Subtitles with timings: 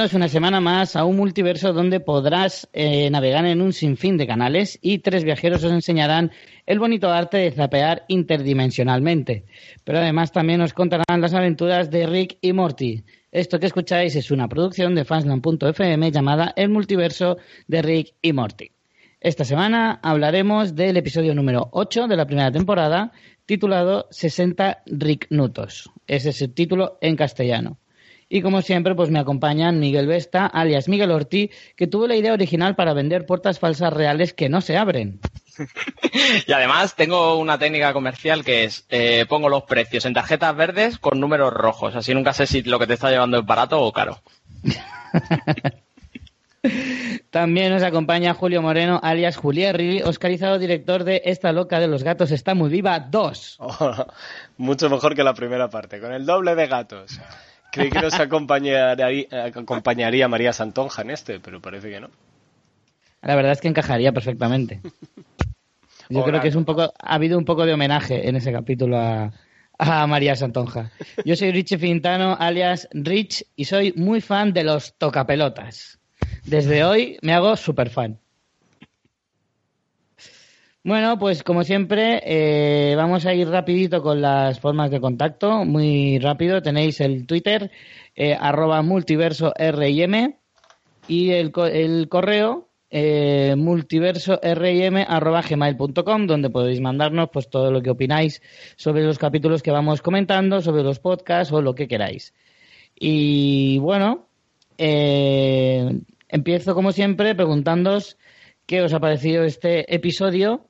[0.00, 4.78] Una semana más a un multiverso donde podrás eh, navegar en un sinfín de canales
[4.80, 6.30] y tres viajeros os enseñarán
[6.64, 9.44] el bonito arte de zapear interdimensionalmente.
[9.84, 13.04] Pero además también os contarán las aventuras de Rick y Morty.
[13.30, 17.36] Esto que escucháis es una producción de fansland.fm llamada El multiverso
[17.68, 18.70] de Rick y Morty.
[19.20, 23.12] Esta semana hablaremos del episodio número 8 de la primera temporada
[23.44, 25.90] titulado 60 Rick Nutos.
[26.06, 27.76] Ese es el título en castellano.
[28.32, 32.32] Y como siempre, pues me acompañan Miguel Vesta, alias Miguel Ortiz, que tuvo la idea
[32.32, 35.18] original para vender puertas falsas reales que no se abren.
[36.46, 40.98] y además tengo una técnica comercial que es, eh, pongo los precios en tarjetas verdes
[40.98, 43.92] con números rojos, así nunca sé si lo que te está llevando es barato o
[43.92, 44.20] caro.
[47.30, 52.30] También nos acompaña Julio Moreno, alias Julierri, oscarizado director de Esta loca de los gatos
[52.30, 53.58] está muy viva 2.
[54.56, 57.20] mucho mejor que la primera parte, con el doble de gatos.
[57.72, 62.10] Creí que nos acompañaría, acompañaría María Santonja en este, pero parece que no.
[63.22, 64.80] La verdad es que encajaría perfectamente.
[66.08, 68.98] Yo creo que es un poco, ha habido un poco de homenaje en ese capítulo
[68.98, 69.32] a,
[69.78, 70.90] a María Santonja.
[71.24, 75.98] Yo soy Richie Fintano, alias Rich, y soy muy fan de los tocapelotas.
[76.44, 78.18] Desde hoy me hago super fan.
[80.82, 86.18] Bueno, pues como siempre, eh, vamos a ir rapidito con las formas de contacto, muy
[86.18, 86.62] rápido.
[86.62, 87.70] Tenéis el Twitter,
[88.16, 90.36] eh, arroba multiverso RIM,
[91.06, 97.82] y el, el correo eh, multiverso RIM arroba gmail.com, donde podéis mandarnos pues todo lo
[97.82, 98.40] que opináis
[98.76, 102.32] sobre los capítulos que vamos comentando, sobre los podcasts o lo que queráis.
[102.98, 104.28] Y bueno,
[104.78, 108.16] eh, empiezo como siempre preguntándoos
[108.64, 110.69] qué os ha parecido este episodio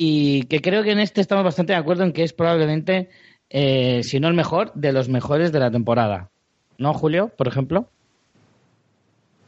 [0.00, 3.10] y que creo que en este estamos bastante de acuerdo en que es probablemente,
[3.50, 6.30] eh, si no el mejor, de los mejores de la temporada.
[6.78, 7.90] ¿No, Julio, por ejemplo?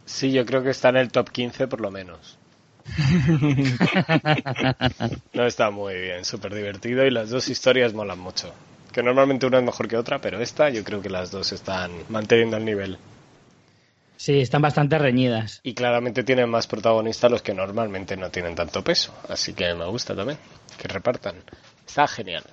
[0.05, 2.37] Sí, yo creo que está en el top 15 por lo menos.
[5.35, 8.53] no está muy bien, súper divertido y las dos historias molan mucho.
[8.93, 11.93] Que normalmente una es mejor que otra, pero esta yo creo que las dos están
[12.09, 12.99] manteniendo el nivel.
[14.21, 15.61] Sí, están bastante reñidas.
[15.63, 19.15] Y claramente tienen más protagonistas los que normalmente no tienen tanto peso.
[19.31, 20.39] Así que me gusta también
[20.77, 21.37] que repartan.
[21.87, 22.45] Está genial.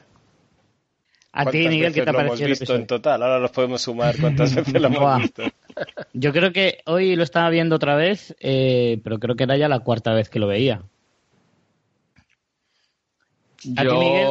[1.33, 3.21] A ti, Miguel, ¿qué te ha lo hemos visto en total?
[3.21, 5.43] Ahora los podemos sumar cuántas veces lo hemos visto.
[6.13, 9.67] Yo creo que hoy lo estaba viendo otra vez, eh, pero creo que era ya
[9.67, 10.83] la cuarta vez que lo veía.
[13.75, 14.27] ¿A ti, Miguel,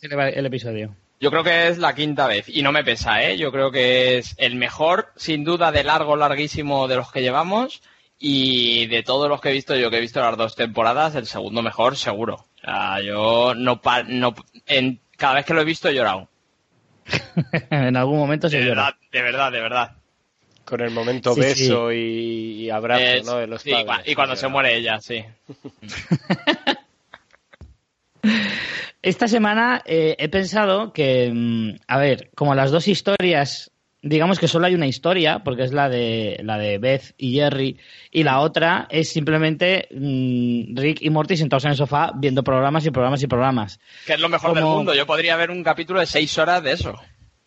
[0.00, 0.96] qué te parece el episodio?
[1.20, 3.36] Yo creo que es la quinta vez y no me pesa, ¿eh?
[3.36, 7.82] Yo creo que es el mejor, sin duda, de largo, larguísimo de los que llevamos
[8.18, 11.26] y de todos los que he visto, yo que he visto las dos temporadas, el
[11.26, 12.34] segundo mejor, seguro.
[12.34, 14.34] O sea, yo no, no
[14.66, 16.28] en, cada vez que lo he visto he llorado.
[17.70, 18.84] en algún momento se de llora.
[18.84, 19.96] Verdad, de verdad, de verdad.
[20.64, 23.38] Con el momento beso Y, abrazo, ¿no?
[23.38, 23.72] De los sí,
[24.04, 25.24] Y cuando se muere ella, sí.
[29.02, 33.70] Esta semana eh, he pensado que, mm, a ver, como las dos historias,
[34.02, 37.78] digamos que solo hay una historia, porque es la de la de Beth y Jerry,
[38.10, 42.84] y la otra es simplemente mm, Rick y Morty sentados en el sofá viendo programas
[42.86, 43.80] y programas y programas.
[44.04, 44.94] Que es lo mejor del mundo.
[44.94, 46.94] Yo podría ver un capítulo de seis horas de eso.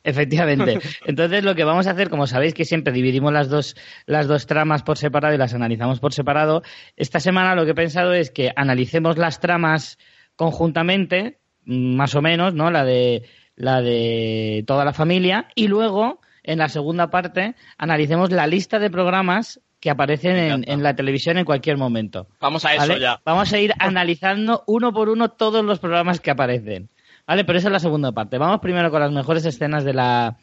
[0.03, 0.79] Efectivamente.
[1.06, 3.75] Entonces lo que vamos a hacer, como sabéis que siempre dividimos las dos,
[4.06, 6.63] las dos tramas por separado y las analizamos por separado,
[6.95, 9.97] esta semana lo que he pensado es que analicemos las tramas
[10.38, 12.72] conjuntamente más o menos, ¿no?
[12.72, 13.23] La de,
[13.55, 15.47] la de toda la familia.
[15.55, 20.95] Y luego, en la segunda parte, analicemos la lista de programas que aparecen en, la
[20.95, 22.27] televisión en cualquier momento.
[22.39, 23.19] Vamos a eso ya.
[23.25, 26.89] Vamos a ir analizando uno por uno todos los programas que aparecen.
[27.25, 27.45] ¿Vale?
[27.45, 28.38] Pero esa es la segunda parte.
[28.38, 30.38] Vamos primero con las mejores escenas de la,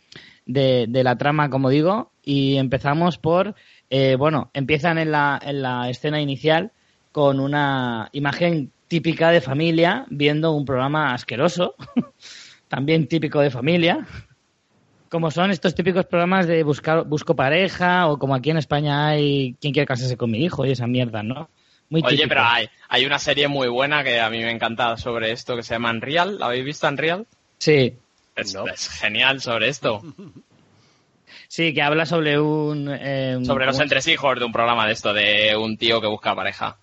[0.46, 3.54] de, la trama, como digo, y empezamos por,
[3.90, 6.72] eh, bueno, empiezan en la, en la escena inicial
[7.12, 11.74] con una imagen típica de familia viendo un programa asqueroso,
[12.68, 14.06] también típico de familia,
[15.08, 19.54] como son estos típicos programas de buscar busco pareja o como aquí en España hay
[19.60, 21.48] quién quiere casarse con mi hijo y esa mierda, ¿no?
[21.90, 25.32] Muy Oye, pero hay, hay una serie muy buena que a mí me encanta sobre
[25.32, 26.38] esto que se llama Unreal.
[26.38, 27.26] ¿La habéis visto Unreal?
[27.56, 27.94] Sí.
[28.36, 30.02] Es, es genial sobre esto.
[31.48, 32.90] Sí, que habla sobre un...
[32.90, 36.76] Eh, sobre los entresijos de un programa de esto, de un tío que busca pareja.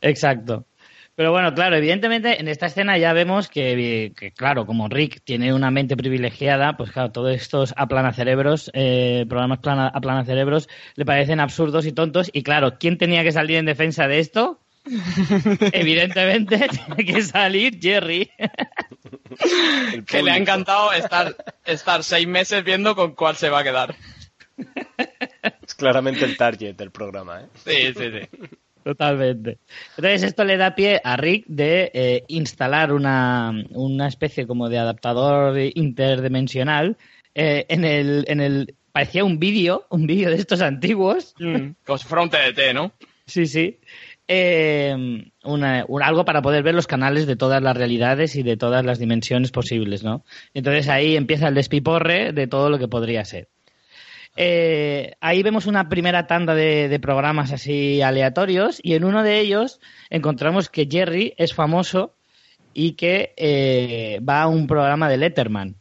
[0.00, 0.64] Exacto.
[1.14, 5.70] Pero bueno, claro, evidentemente en esta escena ya vemos que, claro, como Rick tiene una
[5.70, 11.92] mente privilegiada, pues claro, todos estos aplanacerebros, eh, programas plana, aplanacerebros, le parecen absurdos y
[11.92, 12.30] tontos.
[12.32, 14.60] Y claro, ¿quién tenía que salir en defensa de esto?
[15.72, 18.30] Evidentemente tiene que salir Jerry.
[20.06, 21.36] que le ha encantado estar,
[21.66, 23.94] estar seis meses viendo con cuál se va a quedar.
[25.62, 27.46] Es claramente el target del programa, ¿eh?
[27.64, 28.48] Sí, sí, sí.
[28.84, 29.58] Totalmente.
[29.96, 34.78] Entonces esto le da pie a Rick de eh, instalar una, una especie como de
[34.78, 36.96] adaptador interdimensional
[37.34, 41.34] eh, en el, en el parecía un vídeo, un vídeo de estos antiguos.
[41.86, 42.92] Como si fuera un TDT, ¿no?
[43.26, 43.78] Sí, sí.
[44.28, 44.94] Eh,
[45.44, 48.84] una- un- algo para poder ver los canales de todas las realidades y de todas
[48.84, 50.24] las dimensiones posibles, ¿no?
[50.54, 53.48] Entonces ahí empieza el despiporre de todo lo que podría ser.
[54.36, 59.40] Eh, ahí vemos una primera tanda de, de programas así aleatorios y en uno de
[59.40, 62.14] ellos encontramos que Jerry es famoso
[62.72, 65.76] y que eh, va a un programa de Letterman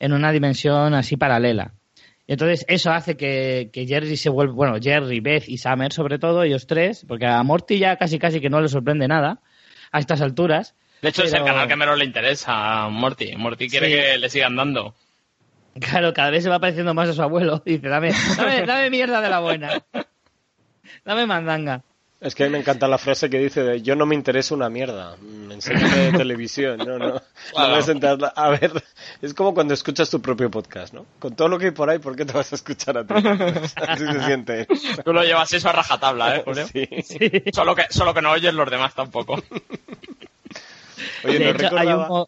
[0.00, 1.74] en una dimensión así paralela.
[2.26, 6.18] Y Entonces eso hace que, que Jerry se vuelva, bueno, Jerry, Beth y Summer sobre
[6.18, 9.40] todo, ellos tres, porque a Morty ya casi casi que no le sorprende nada
[9.92, 10.74] a estas alturas.
[11.02, 13.36] De hecho, es el canal que menos le interesa a Morty.
[13.36, 13.92] Morty quiere Sí.
[13.94, 14.96] que le sigan dando.
[15.80, 17.62] Claro, cada vez se va pareciendo más a su abuelo.
[17.66, 19.82] Dice, dame, dame, dame mierda de la buena.
[21.04, 21.82] Dame mandanga.
[22.18, 24.54] Es que a mí me encanta la frase que dice de yo no me interesa
[24.54, 25.16] una mierda,
[25.50, 27.70] enséñame de televisión, no, no, no Claro.
[27.72, 28.72] voy a sentar a ver,
[29.20, 31.04] es como cuando escuchas tu propio podcast, ¿no?
[31.18, 33.12] Con todo lo que hay por ahí, ¿por qué te vas a escuchar a ti?
[33.86, 34.66] Así se siente.
[35.04, 36.66] Tú lo llevas eso a rajatabla, ¿eh, Julio?
[36.66, 36.88] Sí.
[37.52, 39.34] Solo, que, solo que no oyes los demás tampoco.
[41.24, 42.20] Oye, De no hecho, hay recordaba...
[42.20, 42.26] un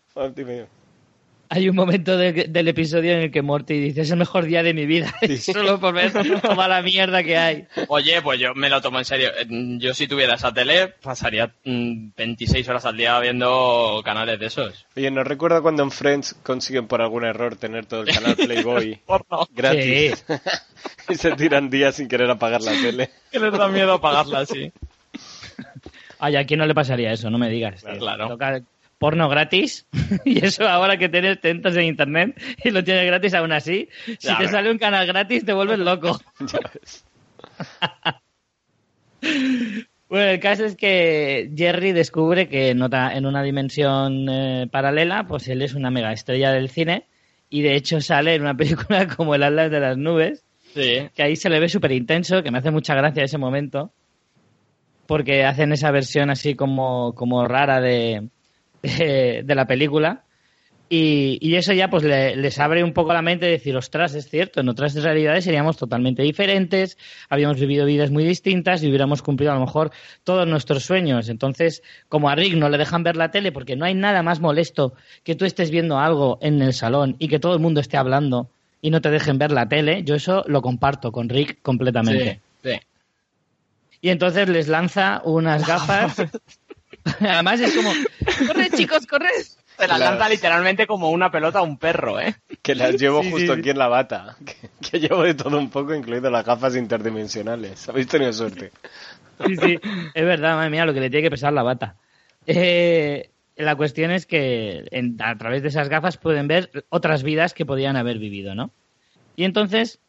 [1.51, 4.63] Hay un momento de- del episodio en el que Morty dice, es el mejor día
[4.63, 6.13] de mi vida, solo por ver
[6.43, 7.67] toda la mierda que hay.
[7.89, 9.31] Oye, pues yo me lo tomo en serio.
[9.31, 9.47] Eh,
[9.79, 14.87] Yo si tuviera esa tele, pasaría mm, 26 horas al día viendo canales de esos.
[14.97, 19.01] Oye, ¿no recuerda cuando en Friends consiguen por algún error tener todo el canal Playboy
[19.55, 20.25] gratis?
[21.09, 23.11] y se tiran días sin querer apagar la tele.
[23.33, 24.71] Que les da miedo apagarla así.
[26.19, 27.31] Ay, ¿a quién no le pasaría eso?
[27.31, 27.85] No me digas.
[27.99, 28.29] Claro.
[28.29, 28.61] Toca
[28.99, 29.87] porno gratis
[30.25, 34.37] y eso ahora que tienes tentos en internet y lo tienes gratis aún así, si
[34.37, 36.19] te sale un canal gratis te vuelves loco.
[40.11, 45.27] Bueno, el caso es que Jerry descubre que en, otra- en una dimensión eh, paralela,
[45.27, 47.05] pues él es una mega estrella del cine
[47.51, 50.45] y de hecho sale en una película como El Atlas de las Nubes,
[50.75, 51.09] Sí.
[51.15, 53.91] que ahí se le ve súper intenso, que me hace mucha gracia ese momento,
[55.07, 58.29] porque hacen esa versión así como, como rara de,
[58.83, 60.25] de, de la película.
[60.91, 64.15] Y, y eso ya pues le- les abre un poco la mente de decir, ostras,
[64.15, 66.97] es cierto, en otras realidades seríamos totalmente diferentes,
[67.29, 69.91] habíamos vivido vidas muy distintas y hubiéramos cumplido a lo mejor
[70.25, 71.29] todos nuestros sueños.
[71.29, 74.41] Entonces, como a Rick no le dejan ver la tele porque no hay nada más
[74.41, 74.95] molesto
[75.25, 78.49] que tú estés viendo algo en el salón y que todo el mundo esté hablando
[78.81, 82.41] y no te dejen ver la tele, yo eso lo comparto con Rick completamente.
[82.63, 82.71] Sí.
[82.71, 82.81] sí.
[84.01, 86.17] Y entonces les lanza unas gafas.
[87.21, 87.93] Además es como,
[88.47, 89.29] corre chicos, corre.
[89.43, 90.05] Se la Claro.
[90.17, 92.35] lanza literalmente como una pelota a un perro, ¿eh?
[92.63, 94.37] Que las llevo Sí, justo sí, aquí en la bata.
[94.45, 97.89] Que, que llevo de todo un poco, incluido las gafas interdimensionales.
[97.89, 98.73] Habéis tenido suerte.
[99.47, 99.79] Sí, sí,
[100.15, 101.95] es verdad, madre mía, lo que le tiene que pesar la bata.
[102.47, 107.55] Eh, la cuestión es que en- a través de esas gafas pueden ver otras vidas
[107.55, 108.73] que podían haber vivido, ¿no?
[109.37, 110.01] Y entonces,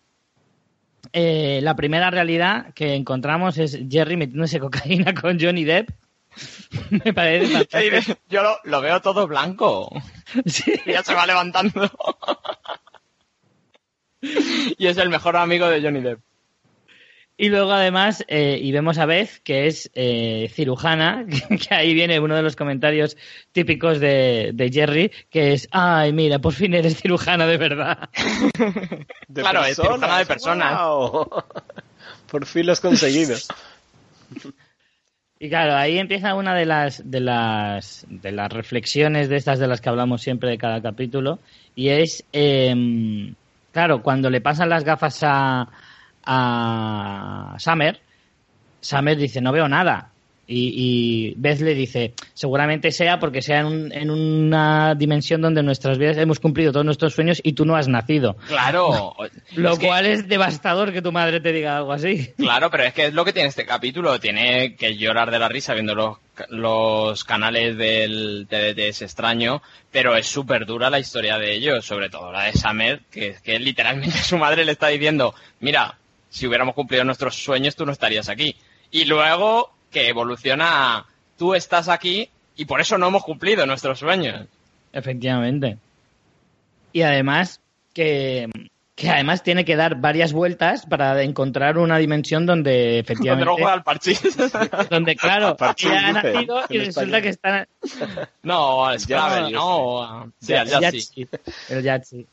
[1.13, 5.89] eh, la primera realidad que encontramos es Jerry metiéndose cocaína con Johnny Depp.
[6.89, 8.19] Me parece fantástico.
[8.29, 9.89] Yo lo, lo veo todo blanco.
[10.45, 10.73] Sí.
[10.85, 11.89] Y ya se va levantando.
[14.21, 16.19] y es el mejor amigo de Johnny Depp.
[17.41, 21.25] Y luego además, eh, y vemos a Beth, que es eh, cirujana,
[21.69, 23.15] que ahí viene uno de los comentarios
[23.53, 28.09] típicos de, de Jerry, que es, ay, mira, por fin eres cirujana de verdad.
[29.29, 30.81] De Claro, es cirujana de personas.
[32.29, 33.37] Por fin lo has conseguido.
[35.41, 39.67] Y claro, ahí empieza una de las, de las, de las reflexiones de estas de
[39.67, 41.39] las que hablamos siempre de cada capítulo,
[41.75, 43.33] y es, em,
[43.71, 45.69] claro, cuando le pasan las gafas a,
[46.25, 48.01] a Summer,
[48.81, 50.11] Summer dice, no veo nada.
[50.51, 55.61] Y, y Beth le dice, seguramente sea porque sea en, un- en una dimensión donde
[55.61, 58.35] nuestras vidas hemos cumplido todos nuestros sueños y tú no has nacido.
[58.47, 59.15] Claro.
[59.55, 62.31] Lo Es que- cual es devastador que tu madre te diga algo así.
[62.35, 64.19] Claro, pero es que es lo que tiene este capítulo.
[64.19, 66.17] Tiene que llorar de la risa viendo los,
[66.49, 72.09] los canales del TDT, es extraño, pero es súper dura la historia de ellos, sobre
[72.09, 75.97] todo la de Summer, que, que literalmente su madre le está diciendo, mira,
[76.29, 78.55] si hubiéramos cumplido nuestros sueños tú no estarías aquí.
[78.91, 81.05] Y luego que evoluciona a,
[81.37, 84.45] tú estás aquí y por eso no hemos cumplido nuestros sueños.
[84.91, 85.77] Efectivamente.
[86.91, 87.61] Y además
[87.93, 88.49] que,
[88.95, 93.83] que además tiene que dar varias vueltas para encontrar una dimensión donde efectivamente juega al
[93.83, 94.21] parchís.
[94.89, 97.67] donde claro Parchís, ella ha nacido y resulta que está
[98.43, 100.31] no, al Scrabble, no.
[100.41, 100.67] Sí, al.
[100.67, 101.27] Yahtzee,
[101.69, 102.25] el Yahtzee.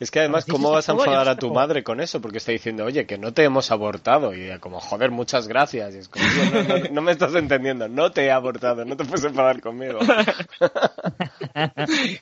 [0.00, 2.20] Es que además, ¿cómo vas a enfadar a tu madre con eso?
[2.20, 4.34] Porque está diciendo, oye, que no te hemos abortado.
[4.34, 5.94] Y ella como, joder, muchas gracias.
[5.94, 7.88] Y es como, "Tío, no, no- no me estás entendiendo.
[7.88, 8.84] No te he abortado.
[8.84, 9.98] No te puedes enfadar conmigo.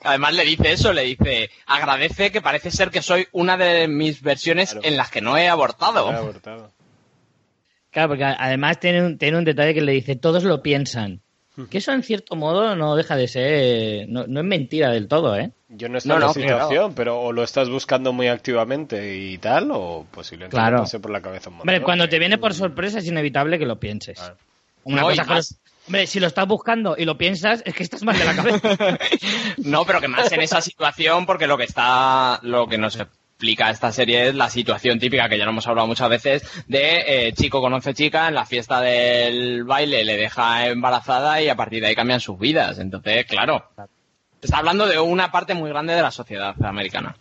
[0.05, 4.23] Además le dice eso, le dice, agradece que parece ser que soy una de mis
[4.23, 4.87] versiones Claro.
[4.89, 6.11] en las que no he abortado.
[6.11, 6.73] No he abortado.
[7.91, 11.23] Claro, porque además tiene un, tiene un detalle que le dice, todos lo piensan.
[11.71, 15.37] Que eso en cierto modo no deja de ser, no, no es mentira del todo,
[15.37, 15.53] ¿eh?
[15.69, 19.17] Yo no estoy No, en la no, situación, pero o lo estás buscando muy activamente
[19.17, 20.79] y tal, o posiblemente Claro.
[20.81, 21.69] pase por la cabeza un montón.
[21.75, 24.19] Hombre, cuando te viene por sorpresa es inevitable que lo pienses.
[24.19, 24.37] Claro.
[24.85, 25.59] Una cosa más-
[25.89, 28.59] Hombre, si lo estás buscando y lo piensas, es que estás mal de la cabeza.
[29.59, 32.99] No, pero que más en esa situación, porque lo que está, lo que nos
[33.37, 37.33] explica esta serie la situación típica que ya lo hemos hablado muchas veces de eh,
[37.35, 41.89] chico conoce chica en la fiesta del baile le deja embarazada y a partir de
[41.89, 42.79] ahí cambian sus vidas.
[42.79, 43.69] Entonces, claro,
[44.41, 47.15] está hablando de una parte muy grande de la sociedad americana.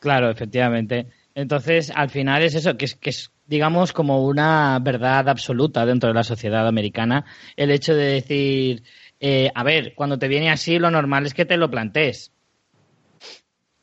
[0.00, 1.08] Claro, efectivamente.
[1.34, 6.08] Entonces, al final es eso, que es, que es, digamos, como una verdad absoluta dentro
[6.08, 8.82] de la sociedad americana, el hecho de decir,
[9.20, 12.32] eh, a ver, cuando te viene así, lo normal es que te lo plantees.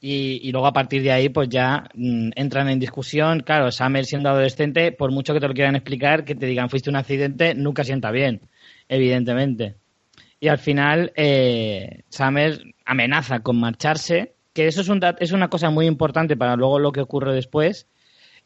[0.07, 3.39] Y, luego a partir de ahí, pues ya mm, entran en discusión.
[3.39, 6.91] Claro, Summer siendo adolescente, por mucho que te lo quieran explicar, que te digan fuiste
[6.91, 8.41] un accidente, nunca sienta bien,
[8.87, 9.77] evidentemente.
[10.39, 15.71] Y al final, eh, Summer amenaza con marcharse, que eso es, un es una cosa
[15.71, 17.87] muy importante para luego lo que ocurre después.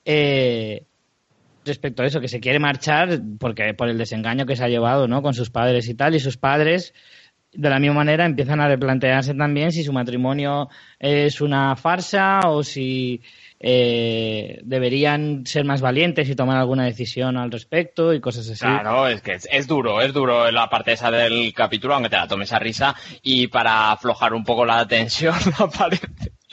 [0.06, 0.86] eh,
[1.66, 5.10] respecto a eso, que se quiere marchar porque por el desengaño que se ha llevado
[5.10, 5.22] ¿no?
[5.22, 6.94] con sus padres y tal, y sus padres
[7.54, 12.64] de la misma manera empiezan a replantearse también si su matrimonio es una farsa o
[12.64, 13.22] si
[13.60, 18.60] eh, deberían ser más valientes y tomar alguna decisión al respecto y cosas así.
[18.60, 22.28] Claro, es que es, duro, es duro la parte esa del capítulo, aunque te la
[22.28, 22.96] tomes a risa.
[23.22, 26.08] Y para aflojar un poco la tensión, aparece,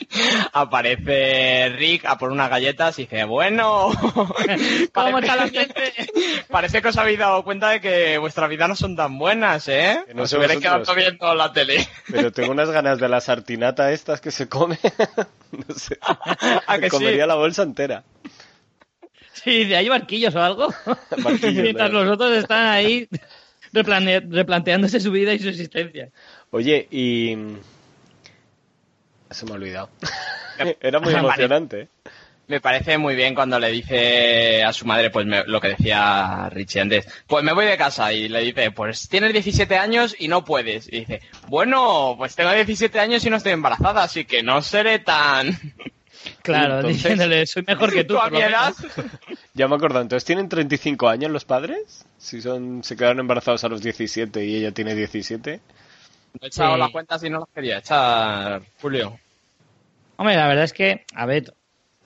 [0.53, 3.89] aparece Rick a por unas galletas y dice, bueno,
[4.93, 5.93] ¿Cómo está la parece- gente?
[6.49, 9.99] Parece que os habéis dado cuenta de que vuestras vidas no son tan buenas, ¿eh?
[10.07, 11.87] Que no os hubierais quedado viendo la tele.
[12.09, 14.79] Pero tengo unas ganas de la sartinata estas que se come.
[15.51, 15.97] no sé.
[16.01, 16.95] ¿A que Me sí?
[16.95, 18.03] comería la bolsa entera.
[19.33, 20.73] Sí, de ahí barquillos o algo.
[21.21, 22.05] Barquillos, Mientras claro.
[22.05, 23.07] los otros están ahí
[23.73, 26.09] replanteándose su vida y su existencia.
[26.51, 27.35] Oye, y...
[29.31, 29.89] Se me ha olvidado.
[30.81, 31.87] Era muy emocionante.
[32.47, 36.47] Me parece muy bien cuando le dice a su madre, pues me- lo que decía
[36.49, 40.29] Richie antes, pues me voy de casa y le dice, pues tienes 17 años y
[40.29, 40.87] no puedes.
[40.87, 44.99] Y dice, bueno, pues tengo 17 años y no estoy embarazada, así que no seré
[44.99, 45.49] tan...
[46.41, 48.15] Claro, Entonces- diciéndole, soy mejor que tú.
[48.15, 48.73] ¿Tú a mi edad?
[49.53, 50.01] Ya me acuerdo.
[50.01, 52.05] Entonces, ¿tienen 35 años los padres?
[52.17, 55.59] Si son se quedaron embarazados a los 17 y ella tiene 17.
[56.41, 56.79] He echado Sí.
[56.79, 59.19] las cuentas y no las quería echar, Julio.
[60.17, 61.53] Hombre, la verdad es que, a ver,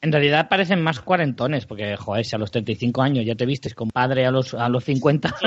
[0.02, 3.74] en realidad parecen más cuarentones, porque, joder, si a los 35 años ya te vistes
[3.76, 5.36] con padre a los, a los 50.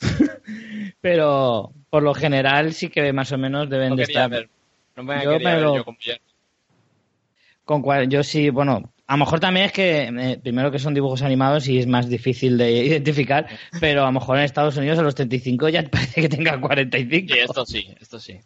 [1.00, 4.30] Pero, por lo general, sí que más o menos deben No de estar.
[4.30, 4.48] ver.
[4.96, 5.84] No me Yo lo- yo.
[7.64, 11.22] Con yo sí, bueno, a lo mejor también es que, eh, primero que son dibujos
[11.22, 13.48] animados y es más difícil de identificar,
[13.80, 17.34] pero a lo mejor en Estados Unidos a los 35 ya parece que tenga 45.
[17.34, 18.38] Sí, esto sí, esto sí.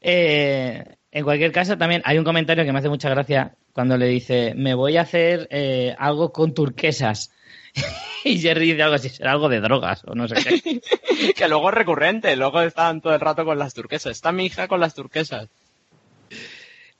[0.00, 4.06] Eh, en cualquier caso, también hay un comentario que me hace mucha gracia cuando le
[4.06, 7.32] dice, me voy a hacer eh, algo con turquesas.
[8.24, 10.80] y Jerry dice algo así, será algo de drogas o no sé qué.
[11.34, 14.12] que luego es recurrente, luego están todo el rato con las turquesas.
[14.12, 15.48] Está mi hija con las turquesas.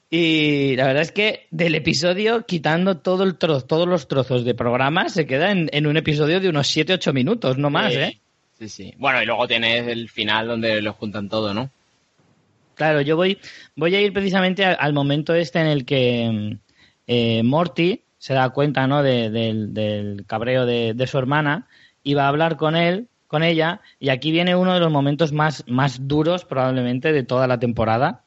[0.09, 4.55] Y la verdad es que del episodio, quitando todo el tro- todos los trozos de
[4.55, 8.19] programa, se queda en, en un episodio de unos 7-8 minutos, no más, Sí, ¿eh?
[8.59, 8.95] Sí, sí.
[8.99, 11.71] Bueno, y luego tienes el final donde lo juntan todo, ¿no?
[12.77, 13.39] Claro, yo voy,
[13.75, 16.57] voy a ir precisamente al, al momento este en el que
[17.07, 19.03] eh, Morty se da cuenta ¿no?
[19.03, 21.67] de- del, del cabreo de, de su hermana
[22.03, 25.33] y va a hablar con él, con ella, y aquí viene uno de los momentos
[25.33, 28.23] más, más duros probablemente de toda la temporada,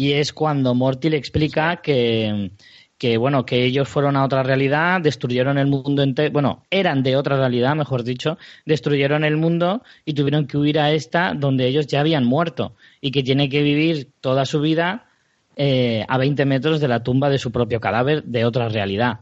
[0.00, 2.52] y es cuando Morty le explica que,
[2.96, 7.16] que bueno, que ellos fueron a otra realidad, destruyeron el mundo entero, bueno, eran de
[7.16, 11.86] otra realidad, mejor dicho, destruyeron el mundo y tuvieron que huir a esta donde ellos
[11.86, 15.06] ya habían muerto y que tiene que vivir toda su vida
[15.56, 19.20] eh, a 20 metros de la tumba de su propio cadáver de otra realidad.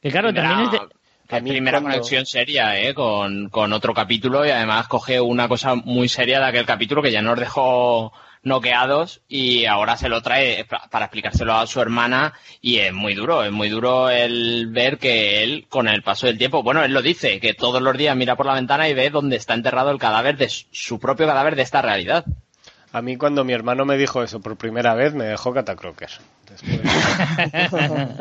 [0.00, 0.78] Que claro, también es de...
[1.28, 2.94] Primera cuando- conexión seria, ¿eh?
[2.94, 7.10] Con, con otro capítulo y además coge una cosa muy seria de aquel capítulo que
[7.10, 8.12] ya nos dejó
[8.46, 13.14] noqueados y ahora se lo trae pa- para explicárselo a su hermana y es muy
[13.14, 16.92] duro, es muy duro el ver que él, con el paso del tiempo, bueno, él
[16.92, 19.90] lo dice, que todos los días mira por la ventana y ve dónde está enterrado
[19.90, 22.24] el cadáver de su- su propio cadáver de esta realidad.
[22.92, 26.08] A mí cuando mi hermano me dijo eso por primera vez me dejó catacroker.
[26.48, 26.80] Después...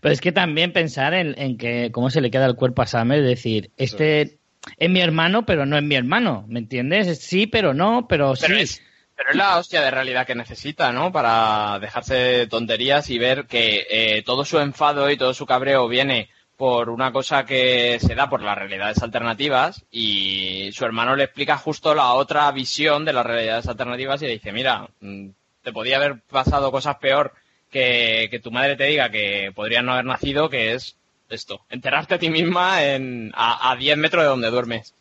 [0.00, 2.86] Pero es que también pensar en, en, que cómo se le queda el cuerpo a
[2.86, 4.38] Sam, es decir, este
[4.76, 7.18] es mi hermano, pero no es mi hermano, ¿me entiendes?
[7.20, 8.62] Sí, pero no, pero, pero sí.
[8.62, 8.82] Es,
[9.16, 11.10] pero es la hostia de realidad que necesita, ¿no?
[11.10, 15.88] Para dejarse de tonterías y ver que eh, todo su enfado y todo su cabreo
[15.88, 21.24] viene por una cosa que se da por las realidades alternativas y su hermano le
[21.24, 25.28] explica justo la otra visión de las realidades alternativas y le dice, mira, mm,
[25.62, 27.32] te podía haber pasado cosas peor
[27.70, 30.96] que, que tu madre te diga que podrías no haber nacido, que es
[31.30, 34.94] esto, enterrarte a ti misma en, a, a 10 metros de donde duermes.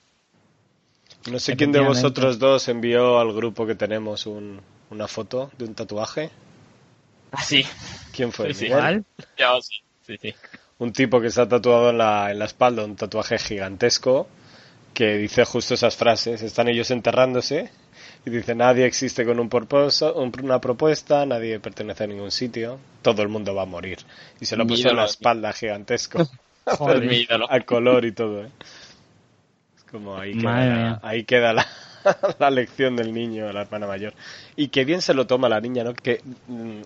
[1.32, 5.66] No sé quién de vosotros dos envió al grupo que tenemos un, una foto de
[5.66, 6.30] un tatuaje.
[7.32, 7.66] ¿Ah, sí?
[8.14, 8.54] ¿Quién fue?
[8.54, 8.74] Sí, sí.
[9.38, 10.36] Yo sí, sí, sí.
[10.80, 14.28] Un tipo que se ha tatuado en la, en la espalda un tatuaje gigantesco
[14.94, 16.42] que dice justo esas frases.
[16.42, 17.72] Están ellos enterrándose
[18.28, 23.22] y dice nadie existe con un propósito, una propuesta, nadie pertenece a ningún sitio, todo
[23.22, 24.00] el mundo va a morir.
[24.42, 26.30] Y se lo Mi puso en la espalda gigantesco.
[26.66, 27.50] Joder, mi ídolo.
[27.50, 28.50] Al color y todo, ¿eh?
[29.78, 31.00] Es como ahí queda, mía.
[31.04, 31.66] ahí queda la,
[32.40, 34.14] la lección del niño, la hermana mayor.
[34.58, 35.94] Y qué bien se lo toma la niña, ¿no?
[35.94, 36.82] Que mm,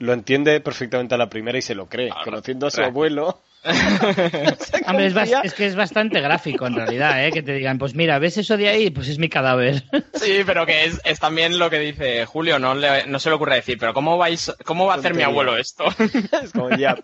[0.00, 2.10] lo entiende perfectamente a la primera y se lo cree.
[2.22, 3.40] Conociendo a su abuelo.
[4.86, 5.06] Hombre,
[5.44, 7.32] es, que es bastante gráfico en realidad, ¿eh?
[7.32, 8.90] Que te digan, pues mira, ¿ves eso de ahí?
[8.90, 9.82] Pues es mi cadáver.
[10.14, 13.34] Sí, pero que es, es también lo que dice Julio, no, le- no se le
[13.36, 15.84] ocurre decir, pero ¿cómo vais, cómo va a hacer mi abuelo esto?
[16.42, 16.96] es como ya.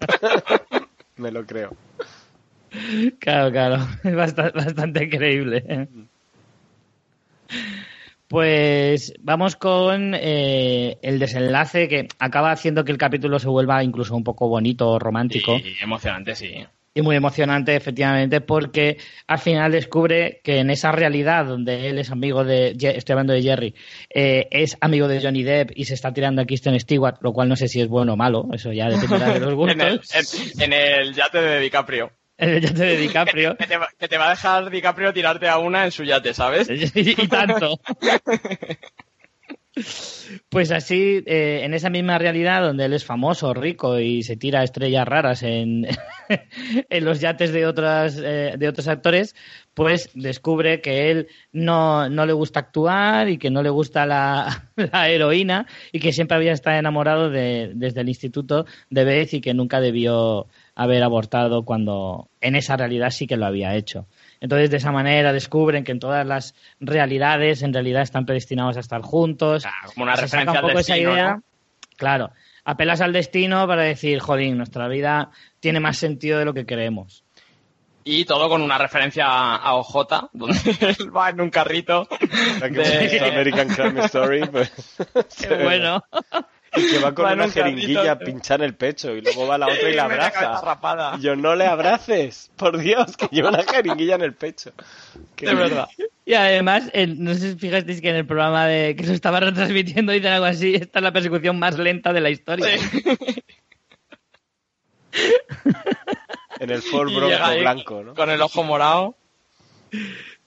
[1.17, 1.77] Me lo creo.
[3.21, 5.89] Claro, claro, es bastante, bastante creíble.
[8.33, 14.17] Pues vamos con eh, el desenlace que acaba haciendo que el capítulo se vuelva incluso
[14.17, 16.55] un poco bonito, romántico Y emocionante, sí.
[16.95, 22.11] y muy emocionante, efectivamente, porque al final descubre que en esa realidad donde él es
[22.11, 23.75] amigo de, estoy hablando de Jerry,
[24.09, 27.51] eh, es amigo de Johnny Depp y se está tirando a Kristen Stewart, lo cual
[27.51, 30.55] no sé si es bueno o malo, eso ya dependerá de los En el, gustos.
[30.59, 32.13] en, en el yate de DiCaprio.
[32.39, 33.57] En el yate de DiCaprio.
[33.59, 36.35] Que te, va- que te va a dejar DiCaprio tirarte a una en su yate,
[36.35, 36.69] ¿sabes?
[36.95, 37.79] y tanto.
[40.51, 44.63] Pues así, eh, en esa misma realidad donde él es famoso, rico y se tira
[44.63, 45.87] estrellas raras en,
[46.91, 49.35] en los yates de, otras, eh, de otros actores,
[49.73, 54.71] pues descubre que él no, no le gusta actuar y que no le gusta la,
[54.77, 59.41] la heroína y que siempre había estado enamorado de, desde el instituto de Beth y
[59.41, 64.07] que nunca debió haber abortado cuando en esa realidad sí que lo había hecho.
[64.41, 68.81] Entonces, de esa manera descubren que en todas las realidades en realidad están predestinados a
[68.81, 69.65] estar juntos.
[69.67, 71.35] Ah, como una Se saca referencia un poco al esa destino, idea.
[71.35, 71.43] ¿no?
[71.97, 72.31] Claro,
[72.65, 75.31] apelas al destino para decir, jolín, nuestra vida
[75.61, 77.23] tiene más sentido de lo que creemos.
[78.05, 80.59] Y todo con una referencia a OJ, donde
[80.99, 82.09] él va en un carrito.
[82.61, 84.73] De- American Crime Story, pues.
[85.39, 86.03] Qué bueno.
[86.75, 89.91] Y que va con una jeringuilla a pinchar el pecho y luego va la otra
[89.91, 91.17] y la abraza.
[91.19, 94.73] Y yo, no le abraces, por Dios, que lleva una jeringuilla en el pecho.
[95.37, 95.89] Qué De verdad.
[96.25, 99.41] Y además, el- no sé si fijasteis que en el programa de que se estaba
[99.41, 102.67] retransmitiendo dicen algo así, esta es la persecución más lenta de la historia.
[106.61, 108.15] En el Ford Bronco blanco, ¿no?
[108.15, 109.17] Con el ojo morado.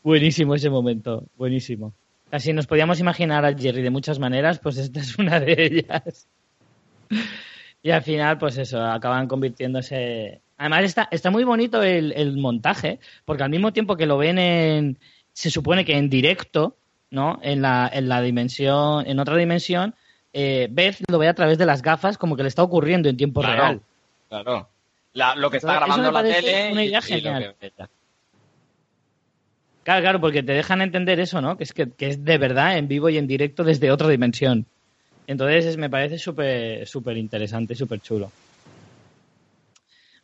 [0.02, 1.94] Buenísimo ese momento, buenísimo.
[2.36, 6.28] Así nos podíamos imaginar a Jerry de muchas maneras, pues esta es una de ellas.
[7.82, 10.42] Y al final, pues eso, acaban convirtiéndose.
[10.58, 14.38] Además, está, está muy bonito el, el montaje, porque al mismo tiempo que lo ven
[14.40, 14.98] en.
[15.34, 16.76] Se supone que en directo,
[17.12, 17.40] ¿no?
[17.42, 19.94] En la, en la dimensión, en otra dimensión,
[20.34, 23.18] eh, Beth lo ve a través de las gafas como que le está ocurriendo en
[23.18, 23.56] tiempo Claro.
[23.62, 23.82] real.
[24.30, 24.70] Claro.
[25.14, 26.72] La- lo que está grabando la tele.
[26.72, 27.56] una y- idea y lo genial.
[27.60, 27.72] que-
[29.86, 31.56] Claro, claro, porque te dejan entender eso, ¿no?
[31.58, 34.66] Que es que, que es de verdad en vivo y en directo desde otra dimensión.
[35.28, 38.32] Entonces es- me parece súper súper interesante, súper chulo.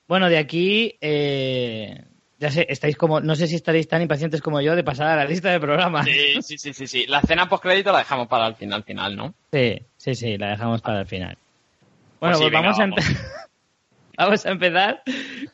[0.07, 2.03] Bueno, de aquí, eh,
[2.39, 5.15] ya sé, estáis como, no sé si estaréis tan impacientes como yo de pasar a
[5.15, 6.05] la lista de programas.
[6.05, 7.05] Sí, sí, sí, sí, sí.
[7.07, 9.33] La escena postcrédito la dejamos para el final, final, ¿no?
[9.53, 11.37] Sí, sí, sí, la dejamos para el final.
[12.19, 12.83] Bueno, Pues sí, pues venga, vamos, a
[14.17, 14.45] vamos.
[14.45, 15.03] a empezar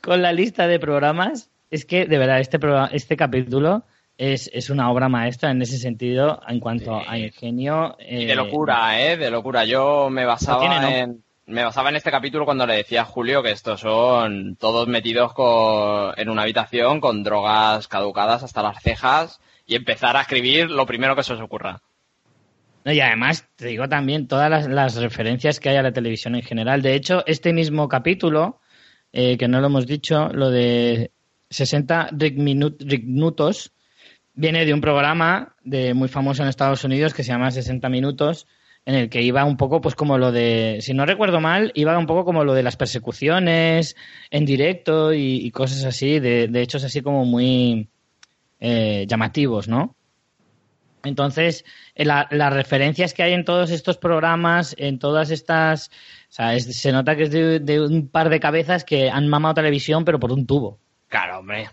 [0.01, 1.49] con la lista de programas.
[1.69, 3.83] Es que, de verdad, este, programa, este capítulo
[4.17, 7.05] es, es una obra maestra en ese sentido, en cuanto Sí.
[7.07, 7.95] a ingenio.
[7.99, 9.17] Y eh, de locura, ¿eh?
[9.17, 9.65] De locura.
[9.65, 10.87] Yo me basaba tiene, ¿no?
[10.89, 11.23] en...
[11.49, 15.33] Me basaba en este capítulo cuando le decía a Julio que estos son todos metidos
[15.33, 20.85] con- en una habitación con drogas caducadas hasta las cejas y empezar a escribir lo
[20.85, 21.81] primero que se os ocurra.
[22.83, 26.35] No, y además, te digo también todas las, las referencias que hay a la televisión
[26.35, 26.81] en general.
[26.81, 28.59] De hecho, este mismo capítulo,
[29.13, 31.11] eh, que no lo hemos dicho, lo de
[31.49, 33.71] 60 rigminut- rignutos,
[34.37, 38.47] viene de un programa de muy famoso en Estados Unidos que se llama 60 Minutos,
[38.85, 41.97] en el que iba un poco, pues como lo de, si no recuerdo mal, iba
[41.97, 43.97] un poco como lo de las persecuciones
[44.31, 47.89] en directo y, cosas así, de, de, hechos así como muy
[48.61, 49.97] eh, llamativos, ¿no?
[51.03, 55.89] Entonces, eh, las referencias que hay en todos estos programas, en todas estas,
[56.29, 60.05] o sea, se nota que es de, un par de cabezas que han mamado televisión,
[60.05, 60.79] pero por un tubo.
[61.07, 61.69] Claro, hombre.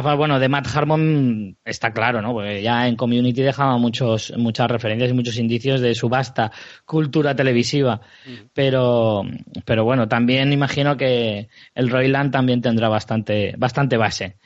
[0.00, 2.32] Bueno, de Matt Harmon está claro, ¿no?
[2.32, 6.50] Porque ya en Community dejaba muchos, muchas referencias y muchos indicios de su vasta
[6.84, 8.00] cultura televisiva.
[8.52, 9.22] Pero,
[9.64, 14.36] pero bueno, también imagino que el Royland también tendrá bastante, bastante base.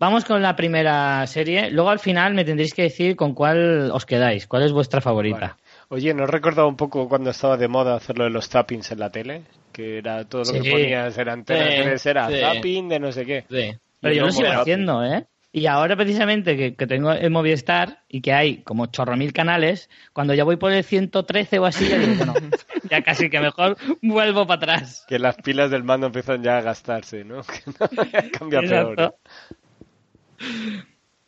[0.00, 1.70] Vamos con la primera serie.
[1.70, 4.46] Luego al final me tendréis que decir con cuál os quedáis.
[4.46, 5.56] ¿Cuál es vuestra favorita?
[5.88, 9.00] Oye, ¿no has recordado un poco cuando estaba de moda hacerlo de los tappings en
[9.00, 9.42] la tele?
[9.72, 13.78] Que era todo lo que ponías, era antenas, era zapping de no sé qué.
[14.00, 15.26] Pero yo lo sigo haciendo, ¿eh?
[15.50, 20.34] Y ahora precisamente que, tengo el Movistar y que hay como chorro mil canales, cuando
[20.34, 22.34] ya voy por el 113 o así, ya digo, bueno,
[22.90, 25.04] ya casi que mejor vuelvo para atrás.
[25.08, 27.40] Que las pilas del mando empiezan ya a gastarse, ¿no?
[28.12, 29.16] Que cambia peor.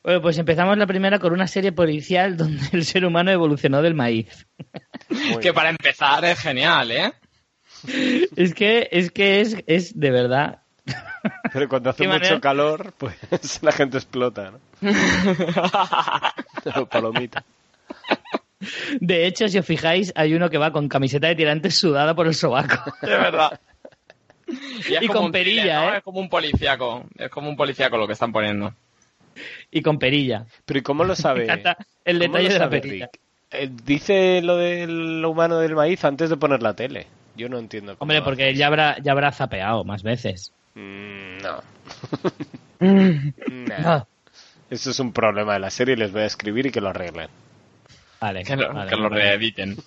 [0.02, 3.94] Bueno, pues empezamos la primera con una serie policial donde el ser humano evolucionó del
[3.94, 4.46] maíz.
[5.40, 7.12] que para empezar es genial, ¿eh?
[8.36, 10.59] Es que es que es, es de verdad
[11.52, 13.14] pero cuando hace mucho calor, pues
[13.62, 14.60] la gente explota, ¿no?
[16.90, 17.44] palomita.
[19.00, 22.26] De hecho, si os fijáis, hay uno que va con camiseta de tirantes sudada por
[22.26, 22.92] el sobaco.
[23.00, 23.58] De verdad.
[25.00, 25.98] Y, con perilla, ¿eh?
[25.98, 27.04] Es como un policíaco.
[27.16, 28.74] Es como un policíaco lo que están poniendo.
[29.70, 30.44] Y con perilla.
[30.64, 31.46] Pero ¿y cómo lo sabe?
[32.04, 33.10] el detalle de la perilla.
[33.52, 37.06] Eh, dice lo del humano del maíz antes de poner la tele.
[37.36, 37.96] Yo no entiendo.
[37.98, 40.52] Hombre, porque ya habrá, ya habrá zapeado más veces.
[40.74, 41.62] Mm, no.
[42.80, 44.06] no.
[44.70, 46.90] Eso es un problema de la serie y les voy a escribir y que lo
[46.90, 47.28] arreglen.
[48.20, 49.76] Vale, que lo, que lo reediten.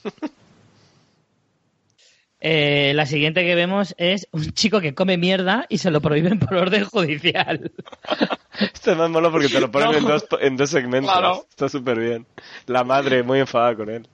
[2.45, 6.39] Eh, la siguiente que vemos es un chico que come mierda y se lo prohíben
[6.39, 7.71] por orden judicial.
[8.59, 11.45] Esto es más malo porque te lo ponen en, dos, en dos segmentos.
[11.49, 12.25] Está súper bien.
[12.65, 14.09] La madre muy enfadada con él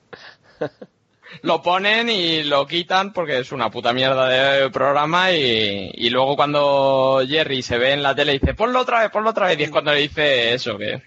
[1.42, 7.22] lo ponen y lo quitan porque es una puta mierda de programa y, luego cuando
[7.28, 9.63] Jerry se ve en la tele y dice ponlo otra vez, ponlo otra vez y
[9.63, 11.02] es cuando le dice eso, que,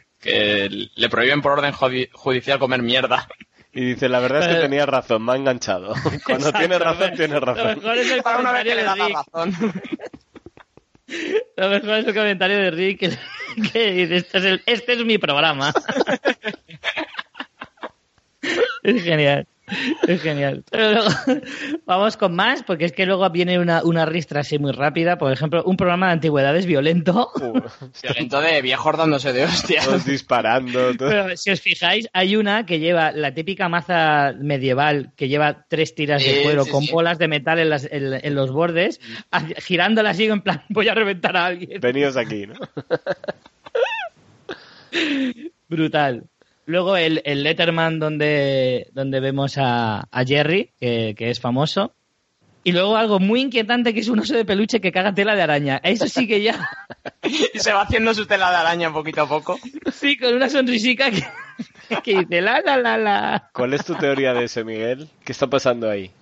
[0.94, 3.26] le prohíben por orden judicial comer mierda.
[3.74, 5.94] Y dice, la verdad es que tenía razón, me ha enganchado.
[6.26, 7.68] Cuando tiene razón, tiene razón.
[7.68, 9.18] Lo mejor es el comentario de Rick.
[11.56, 13.08] Lo mejor es el comentario de Rick que,
[13.92, 15.72] dice, este es, este es mi programa.
[18.82, 19.46] es genial.
[20.06, 20.64] Es genial.
[21.86, 25.18] vamos con más, porque es que luego viene una, una ristra así muy rápida.
[25.18, 27.30] Por ejemplo, un programa de antigüedades violento.
[28.02, 30.04] violento de viejos dándose de hostias.
[30.04, 30.92] disparando.
[30.98, 35.94] Pero si os fijáis, hay una que lleva la típica maza medieval que lleva tres
[35.94, 39.00] tiras de cuero con bolas de metal en, las, en, los bordes,
[39.58, 41.80] girándola así en plan, voy a reventar a alguien.
[41.80, 42.54] Venidos aquí, ¿no?
[45.68, 46.24] Brutal.
[46.66, 51.94] Luego el, el Letterman donde, donde vemos a, Jerry, que, es famoso.
[52.64, 55.42] Y luego algo muy inquietante que es un oso de peluche que caga tela de
[55.42, 55.80] araña.
[55.82, 56.68] Eso sí que ya.
[57.22, 59.58] y se va haciendo su tela de araña poquito a poco.
[59.92, 61.24] Sí, con una sonrisica que,
[62.04, 63.50] que dice la la la la.
[63.52, 65.08] ¿Cuál es tu teoría de ese, Miguel?
[65.24, 66.12] ¿Qué está pasando ahí?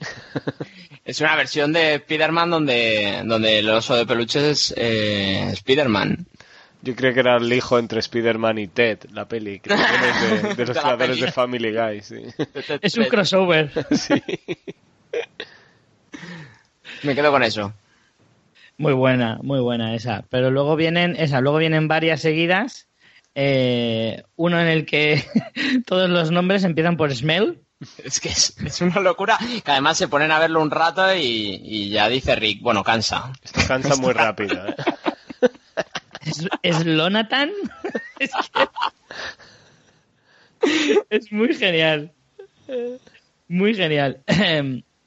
[1.05, 6.26] es una versión de Spider-Man donde, donde el oso de peluche es eh, Spider-Man.
[6.82, 10.66] Yo creo que era el hijo entre Spider-Man y Ted, la peli, que de, de
[10.66, 12.00] los creadores de Family Guy.
[12.00, 12.22] Sí.
[12.80, 13.70] Es un crossover.
[13.92, 14.22] sí.
[17.02, 17.72] Me quedo con eso.
[18.78, 20.24] Muy buena, muy buena esa.
[20.30, 22.88] Pero luego vienen, esa, luego vienen varias seguidas.
[23.34, 25.22] Eh, uno en el que
[25.86, 27.60] todos los nombres empiezan por Smell.
[28.02, 29.38] Es que es, una locura.
[29.64, 33.32] Que además se ponen a verlo un rato y, y ya dice Rick, bueno, cansa.
[33.42, 34.74] Esto cansa muy rápido, ¿eh?
[36.62, 37.50] ¿Es, Lonatan?
[41.11, 42.12] es, muy genial.
[43.48, 44.22] Muy genial.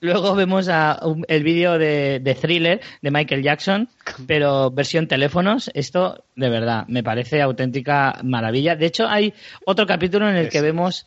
[0.04, 1.00] Luego vemos a
[1.30, 3.88] el vídeo de, Thriller de Michael Jackson,
[4.28, 5.72] pero versión teléfonos.
[5.74, 8.76] Esto, de verdad, me parece auténtica maravilla.
[8.76, 9.34] De hecho, hay
[9.66, 11.06] otro capítulo en el que vemos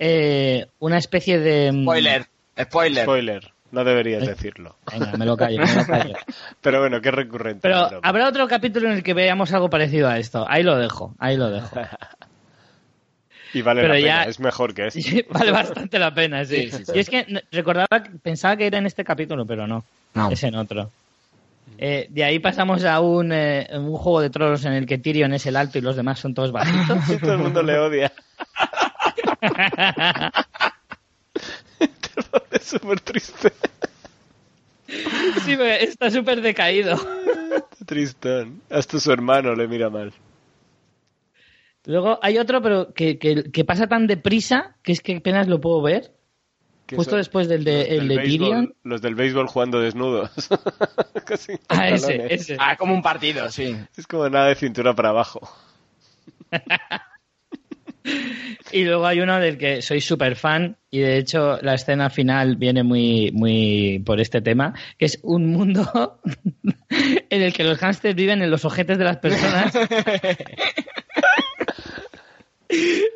[0.00, 1.70] eh, una especie de...
[1.70, 2.26] Mm, spoiler,
[2.60, 3.04] spoiler.
[3.04, 3.52] Spoiler.
[3.72, 4.76] No deberías decirlo.
[4.92, 6.14] Venga, me lo callo, me lo callo.
[6.60, 7.60] Pero bueno, qué recurrente.
[7.62, 10.46] Pero habrá otro capítulo en el que veamos algo parecido a esto.
[10.46, 11.74] Ahí lo dejo, ahí lo dejo.
[13.54, 15.26] y vale la pena, es mejor que este.
[15.30, 16.70] vale bastante la pena, sí.
[16.94, 17.88] Y es que recordaba,
[18.22, 19.82] pensaba que era en este capítulo, pero no.
[20.12, 20.30] no.
[20.30, 20.90] Es en otro.
[21.78, 25.32] Eh, de ahí pasamos a un, eh, un juego de tronos en el que Tyrion
[25.32, 27.08] es el alto y los demás son todos bajitos.
[27.10, 28.12] Y todo el mundo le odia.
[32.50, 33.52] es súper triste.
[35.44, 36.96] sí, está súper decaído.
[37.86, 38.62] Tristón.
[38.70, 40.12] Hasta su hermano le mira mal.
[41.84, 45.60] Luego hay otro, pero que, que, que pasa tan deprisa que es que apenas lo
[45.60, 46.12] puedo ver.
[46.86, 47.18] ¿Qué Justo son?
[47.20, 48.74] después del de, Los el del de béisbol- Tyrion.
[48.84, 50.30] Los del béisbol jugando desnudos.
[51.24, 52.56] Casi Ah, ese, ese.
[52.60, 53.76] Ah, como un partido, sí.
[53.96, 55.40] Es como nada de cintura para abajo.
[58.72, 62.56] Y luego hay uno del que soy súper fan y de hecho la escena final
[62.56, 66.20] viene muy, muy por este tema, que es un mundo
[67.30, 69.74] en el que los hámsters viven en los ojetes de las personas.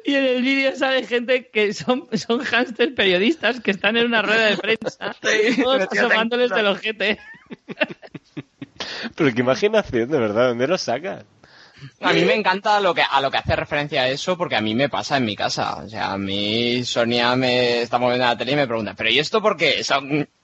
[0.05, 4.23] Y en el vídeo sale gente que son, son hámsters periodistas que están en una
[4.23, 5.17] rueda de prensa,
[5.63, 7.19] todos asomándoles del ojete.
[9.17, 10.49] Pero qué imaginación, de verdad.
[10.49, 11.25] ¿Dónde lo sacan?
[12.01, 14.61] A mí me encanta lo que, a lo que hace referencia a eso porque a
[14.61, 15.77] mí me pasa en mi casa.
[15.85, 19.19] O sea, a mí Sonia me está moviendo la tele y me pregunta, ¿pero y
[19.19, 19.77] esto por qué?
[19.81, 19.99] O sea,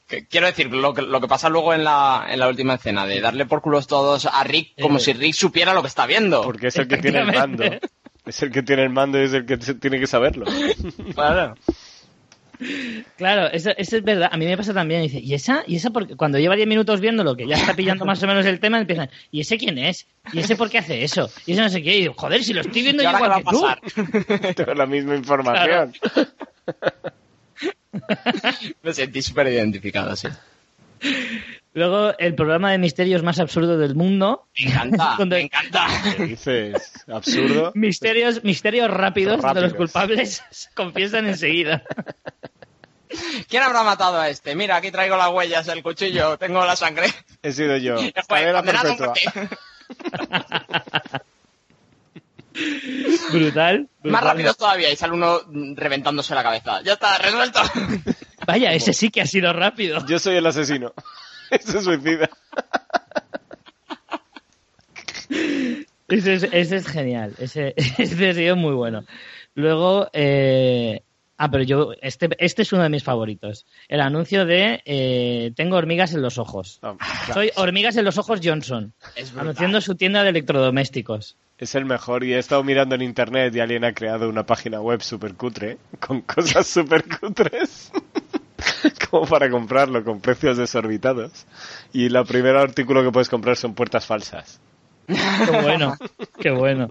[0.08, 3.06] que- quiero decir, lo que, lo que pasa luego en la, en la última escena,
[3.06, 5.00] de darle por culos todos a Rick como Eh.
[5.00, 6.42] si Rick supiera lo que está viendo.
[6.42, 7.64] Porque es el que tiene el mando.
[8.24, 10.46] Es el que tiene el mando y es el que tiene que saberlo.
[11.14, 11.54] Claro.
[13.16, 14.29] Claro, eso, eso es verdad.
[14.33, 15.03] A mí me pasa también.
[15.03, 15.64] Dice, ¿y esa?
[15.66, 18.46] ¿Y esa porque cuando lleva 10 minutos viéndolo, que ya está pillando más o menos
[18.46, 20.07] el tema, empiezan, ¿y ese quién es?
[20.33, 21.31] ¿Y ese por qué hace eso?
[21.46, 21.96] ¿Y ese no sé qué?
[21.96, 23.62] Y digo, joder, si lo estoy viendo ¿Y yo igual va a que tú.
[23.62, 24.55] pasar?
[24.55, 25.92] Tengo la misma información.
[28.83, 30.29] Me sentí súper identificado, sí.
[31.74, 34.46] Luego, el programa de misterios más absurdo del mundo.
[34.58, 35.87] Me encanta, Donde- me encanta.
[36.16, 36.92] ¿Qué dices?
[37.11, 37.72] Absurdo.
[37.74, 41.82] Misterios, misterios rápidos, donde los culpables se confiesan enseguida.
[43.48, 44.54] ¿Quién habrá matado a este?
[44.54, 47.06] Mira, aquí traigo las huellas, el cuchillo, tengo la sangre.
[47.42, 47.96] He sido yo.
[48.28, 49.06] Cadena perpetua.
[49.06, 49.56] muerte.
[53.32, 53.88] Brutal.
[54.02, 54.24] Más brutal.
[54.28, 55.40] rápido todavía y sale uno
[55.74, 56.82] reventándose la cabeza.
[56.82, 57.61] Ya está, resuelto.
[58.46, 60.04] Vaya, ese sí que ha sido rápido.
[60.06, 60.92] Yo soy el asesino.
[61.60, 62.30] Se suicida.
[66.08, 67.34] Ese es, ese es genial.
[67.38, 69.04] Ese, ese ha sido muy bueno.
[69.54, 71.02] Luego, eh,
[71.38, 73.66] ah, pero yo, este, este es uno de mis favoritos.
[73.88, 76.80] El anuncio de eh, Tengo hormigas en los ojos.
[76.82, 77.34] No, claro.
[77.34, 78.92] Soy hormigas en los ojos Johnson.
[79.36, 81.36] Anunciando su tienda de electrodomésticos.
[81.58, 84.80] Es el mejor y he estado mirando en internet y alguien ha creado una página
[84.80, 87.92] web super cutre con cosas super cutres
[89.11, 91.46] como para comprarlo con precios desorbitados.
[91.92, 94.61] Y el primer artículo que puedes comprar son puertas falsas.
[95.07, 95.96] Qué bueno,
[96.40, 96.90] qué bueno.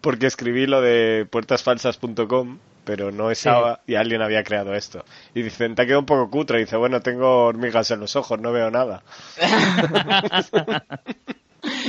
[0.00, 5.04] porque escribí lo de puertasfalsas.com pero no estaba y alguien había creado esto.
[5.34, 8.16] Y dicen te ha quedado un poco cutre y dice bueno tengo hormigas en los
[8.16, 9.02] ojos no veo nada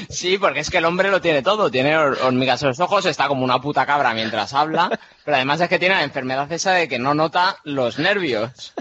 [0.10, 1.70] Sí, porque es que el hombre lo tiene todo.
[1.72, 4.90] Tiene hor- hormigas en los ojos, está como una puta cabra mientras habla,
[5.26, 8.74] pero además es que tiene la enfermedad esa de que no nota los nervios.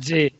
[0.00, 0.36] Sí.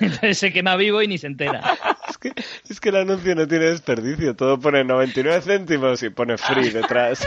[0.00, 1.62] Entonces se quema vivo y ni se entera.
[2.08, 2.32] es que,
[2.68, 7.26] es que el anuncio no tiene desperdicio todo pone 99 céntimos y pone free detrás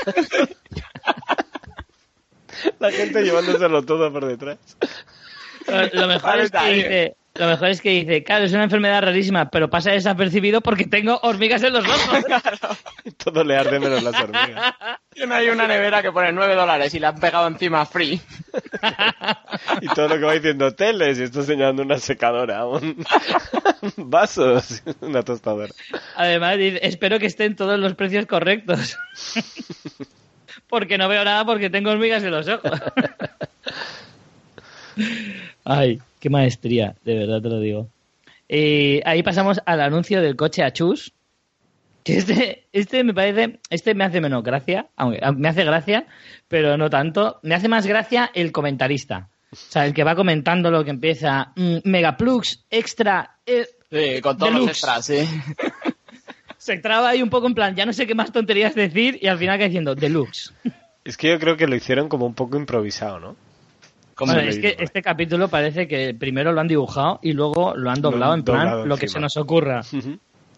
[2.80, 4.58] la gente llevándoselo todo por detrás
[5.94, 9.50] Lo mejor es que dice, lo mejor es que dice, claro, es una enfermedad rarísima,
[9.50, 12.24] pero pasa desapercibido porque tengo hormigas en los ojos.
[13.18, 14.76] todo le arde menos las hormigas
[15.10, 18.22] Tiene ahí una nevera que pone 9 dólares y le han pegado encima free.
[19.82, 23.04] y todo lo que va diciendo teles y está señalando una secadora un
[23.98, 25.74] vasos una tostadora
[26.16, 28.96] Además, dice, espero que estén todos los precios correctos.
[30.68, 32.80] porque no veo nada porque tengo hormigas en los ojos.
[35.66, 37.90] Ay, qué maestría, de verdad te lo digo.
[38.48, 41.12] Eh, ahí pasamos al anuncio del coche Achus.
[42.02, 46.08] Que este, este me parece, este me hace menos gracia, aunque ah, me hace gracia,
[46.48, 47.42] pero no tanto.
[47.44, 49.28] Me hace más gracia el comentarista.
[49.52, 54.38] O sea, el que va comentando lo que empieza, mm, Megaplux, extra, eh, Sí, con
[54.38, 55.28] todos los extras, sí.
[56.58, 59.28] se traba ahí un poco en plan, ya no sé qué más tonterías decir y
[59.28, 60.54] al final acaba diciendo deluxe.
[61.04, 63.36] es que yo creo que lo hicieron como un poco improvisado ¿no?
[64.26, 68.02] Bueno, es que este capítulo parece que primero lo han dibujado y luego lo han
[68.02, 69.20] Lo han doblado en plan doblado lo que encima.
[69.20, 69.82] se nos ocurra.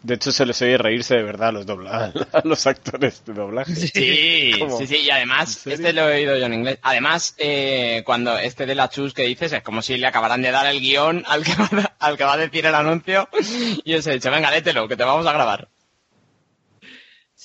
[0.03, 3.33] de hecho se les oye reírse de verdad a los dobla a los actores de
[3.33, 4.77] doblaje Sí, ¿Cómo?
[4.77, 6.77] sí, sí, y además, este lo he oído yo en inglés.
[6.83, 10.51] Además, eh, cuando este de la chus que dices, es como si le acabaran de
[10.51, 13.27] dar el guion al que va, a- al que va a decir el anuncio
[13.83, 15.69] y os he dicho, venga, lételo, que te vamos a grabar.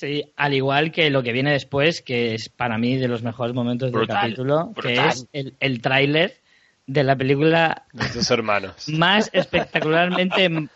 [0.00, 3.54] Sí, al igual que lo que viene después, que es para mí de los mejores
[3.54, 6.40] momentos Brutal, del capítulo, que es el, el tráiler
[6.86, 10.68] de la película dos hermanos más espectacularmente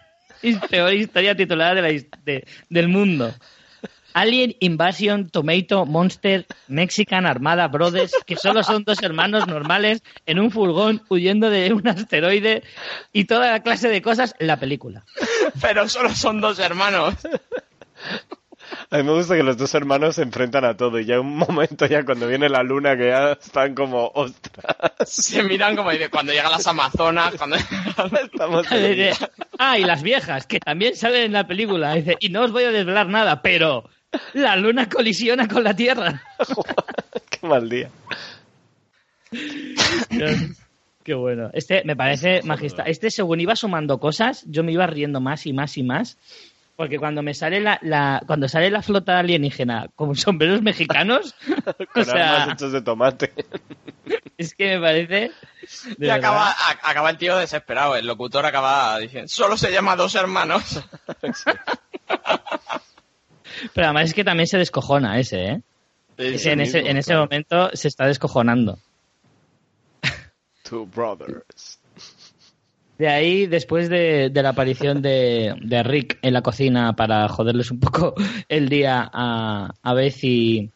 [0.70, 3.34] peor historia titulada de la his- de- del mundo.
[4.14, 10.50] Alien Invasion Tomato Monster Mexican Armada Brothers, que solo son dos hermanos normales en un
[10.50, 12.62] furgón huyendo de un asteroide
[13.12, 15.04] y toda la clase de cosas en la película.
[15.60, 17.14] Pero solo son dos hermanos.
[18.92, 21.20] A mí me gusta que los dos hermanos se enfrentan a todo y ya hay
[21.20, 24.76] un momento ya cuando viene la luna que ya están como, ostras,
[25.06, 27.56] Se miran como cuando llegan las Amazonas, cuando...
[28.22, 28.66] estamos...
[29.58, 31.94] Ah, y las viejas, que también salen en la película.
[31.94, 33.88] Dice, y no os voy a desvelar nada, pero
[34.34, 36.22] la luna colisiona con la Tierra.
[37.30, 37.90] Qué mal día.
[41.02, 41.50] Qué bueno.
[41.54, 42.88] Este me parece magistral.
[42.88, 46.18] Este, según iba sumando cosas, yo me iba riendo más y más y más.
[46.76, 51.34] Porque cuando me sale la, la- cuando sale la flota alienígena con sombreros mexicanos,
[51.66, 53.32] o Con sea, armas hechos de tomate.
[54.38, 55.30] es que me parece.
[55.98, 56.54] Y acaba, verdad.
[56.82, 57.94] a- acaba el tío desesperado.
[57.94, 60.82] El locutor acaba diciendo, solo se llama dos hermanos.
[63.74, 65.60] Pero además es que también se descojona ese, ¿eh?
[66.16, 68.78] Ese en, ese, en ese momento se está descojonando.
[70.62, 71.78] Two brothers.
[73.02, 77.72] De ahí, después de, de la aparición de, de Rick en la cocina para joderles
[77.72, 78.14] un poco
[78.48, 80.70] el día a, a Beth y,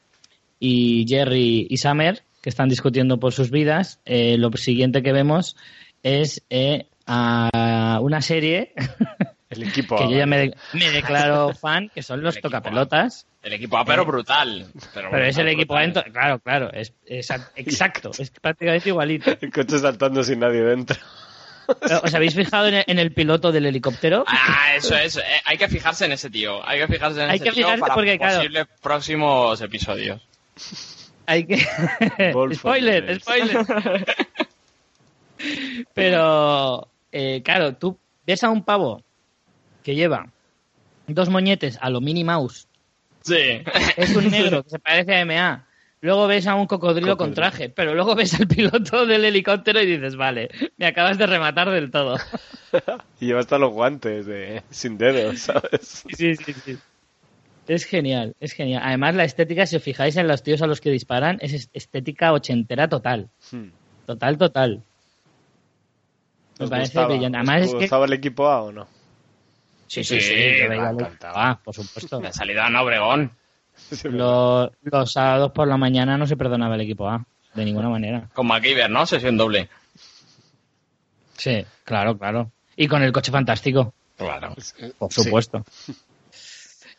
[0.58, 5.54] y Jerry y Summer, que están discutiendo por sus vidas, eh, lo siguiente que vemos
[6.02, 8.72] es eh, a una serie
[9.48, 12.60] El equipo que yo ya me, me declaro fan, que son los El equipo A.
[12.60, 13.26] tocapelotas.
[13.44, 14.66] El equipo A, pero brutal.
[14.92, 15.96] Pero, Pero es el equipo brutal.
[15.96, 16.92] A, ento- claro, claro, es,
[17.54, 19.30] exacto, es prácticamente igualito.
[19.40, 20.96] El coche saltando sin nadie dentro.
[22.02, 24.24] ¿Os habéis fijado en el, en el piloto del helicóptero?
[24.26, 25.16] Ah, eso es.
[25.16, 26.66] eh, hay que fijarse en ese tío.
[26.66, 30.20] Hay que fijarse en Hay ese que tío para porque, claro- posibles próximos episodios.
[31.26, 31.58] Hay que.
[32.54, 33.66] Spoiler, spoiler.
[35.94, 39.02] Pero, eh, claro, tú ves a un pavo
[39.82, 40.28] que lleva
[41.06, 42.66] dos moñetes a lo Minnie Mouse,
[43.22, 43.62] Sí.
[43.96, 45.66] es un negro que se parece a MA.
[46.02, 49.86] Luego ves a un cocodrilo, con traje, pero luego ves al piloto del helicóptero y
[49.86, 52.16] dices, vale, me acabas de rematar del todo.
[53.20, 56.04] Y lleva hasta los guantes de sin dedos, ¿sabes?
[56.12, 56.76] Sí, sí, sí.
[57.66, 58.82] Es genial, es genial.
[58.84, 61.70] Además, la estética, si os fijáis en los tíos a los que disparan, es est-
[61.74, 63.28] estética ochentera total.
[63.50, 63.70] Hmm.
[64.06, 64.82] Total, total.
[66.58, 67.08] Me ¿Os parece gustaba?
[67.08, 67.38] brillante.
[67.38, 67.78] ¿Os Además, es que.
[67.80, 68.86] gustaba el equipo A o no?
[69.88, 70.78] Sí, sí, sí, sí, yo me.
[71.22, 72.20] Ah, por supuesto.
[72.20, 73.32] La salida a Obregón.
[74.04, 78.28] Los, los sábados por la mañana no se perdonaba el equipo A, de ninguna manera.
[78.34, 79.06] Con MacGyver, ¿no?
[79.06, 79.68] Sesión doble.
[81.36, 82.50] Sí, claro, claro.
[82.76, 84.54] Y con el coche fantástico, Claro.
[84.98, 85.22] por Sí.
[85.22, 85.64] supuesto.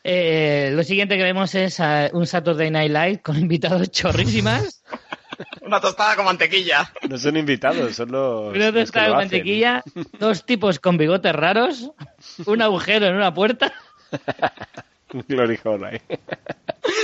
[0.10, 1.82] Eh, lo siguiente que vemos es
[2.14, 4.82] un Saturday Night Live con invitados chorrísimas.
[5.64, 6.90] Una tostada con mantequilla.
[7.10, 8.56] No son invitados, son los.
[8.56, 9.18] Una tostada hacen.
[9.18, 9.84] mantequilla,
[10.18, 11.92] dos tipos con bigotes raros,
[12.46, 13.74] un agujero en una puerta.
[15.28, 16.02] Glory hole.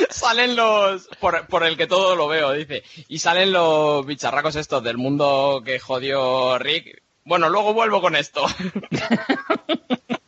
[0.09, 1.07] Salen los...
[1.19, 2.83] Por, por el que todo lo veo, dice.
[3.07, 7.01] Y salen los bicharracos estos del mundo que jodió Rick.
[7.25, 8.45] Bueno, luego vuelvo con esto.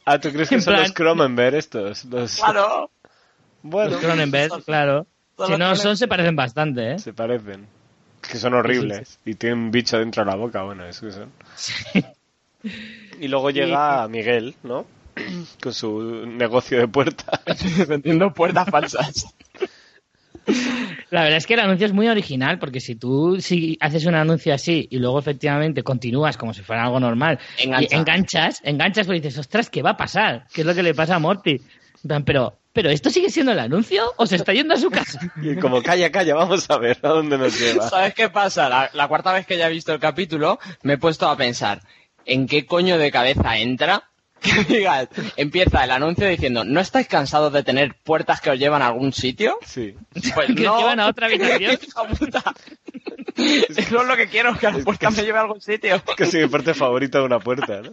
[0.07, 2.05] Ah, ¿tú crees que En son plan- los Cronenberg estos?
[2.05, 2.35] Los...
[2.35, 2.91] claro.
[3.63, 5.07] Bueno, Cronenberg, claro.
[5.35, 5.77] Son Si los no Cronenberg.
[5.81, 6.99] son, se parecen bastante, ¿eh?
[6.99, 7.65] se parecen.
[8.21, 9.17] Es que son horribles.
[9.25, 11.31] Y tienen un bicho dentro de la boca, bueno, eso que son.
[13.19, 14.85] Y luego llega Miguel, ¿no?
[15.61, 17.41] Con su negocio de puerta.
[17.87, 19.25] Vendiendo puertas falsas.
[21.09, 24.13] La verdad es que el anuncio es muy original, porque si tú si haces un
[24.13, 27.87] anuncio así y luego efectivamente continúas como si fuera algo normal, Engancha.
[27.95, 30.45] y enganchas, enganchas, pues dices, ostras, ¿qué va a pasar?
[30.53, 31.59] ¿Qué es lo que le pasa a Morty?
[32.25, 35.19] Pero, pero ¿esto sigue siendo el anuncio o se está yendo a su casa?
[35.41, 37.89] Y como, calla, calla, vamos a ver a dónde nos lleva.
[37.89, 38.69] ¿Sabes qué pasa?
[38.69, 41.81] La, la cuarta vez que ya he visto el capítulo, me he puesto a pensar,
[42.25, 44.03] ¿en qué coño de cabeza entra?
[44.41, 48.81] Que digas, empieza el anuncio diciendo, ¿no estáis cansados de tener puertas que os llevan
[48.81, 49.57] a algún sitio?
[49.65, 49.95] Sí.
[50.35, 51.77] Pues Que os llevan a otra habitación.
[51.81, 52.53] Hija puta.
[53.35, 56.01] Eso es lo que quiero, que la puerta me lleve a algún sitio.
[56.15, 57.91] Casi mi parte favorita de una puerta, ¿no?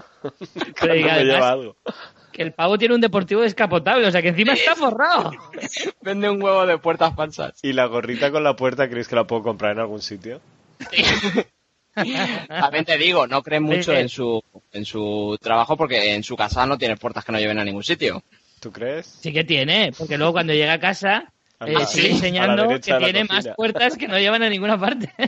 [0.79, 1.77] Cuando diga, me lleva algo.
[2.33, 5.33] Que el pavo tiene un deportivo descapotable, o sea que encima está forrado.
[6.01, 7.59] Vende un huevo de puertas falsas.
[7.63, 10.41] ¿Y la gorrita con la puerta creéis que la puedo comprar en algún sitio?
[11.95, 14.01] También te digo, no creen mucho Eh, eh.
[14.03, 17.59] en su, en su trabajo porque en su casa no tiene puertas que no lleven
[17.59, 18.23] a ningún sitio.
[18.61, 19.07] ¿Tú crees?
[19.21, 21.33] Sí que tiene, porque luego cuando llega a casa
[21.67, 23.25] eh, sigue enseñando que tiene cocina.
[23.29, 25.13] más puertas que no llevan a ninguna parte.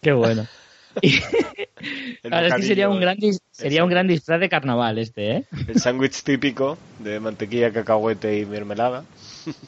[0.00, 0.46] Qué bueno.
[2.22, 3.84] Verdad es que sería un gran dis- sería eso.
[3.84, 5.44] un gran disfraz de carnaval este, ¿eh?
[5.68, 9.04] El sándwich típico de mantequilla, cacahuete y mermelada.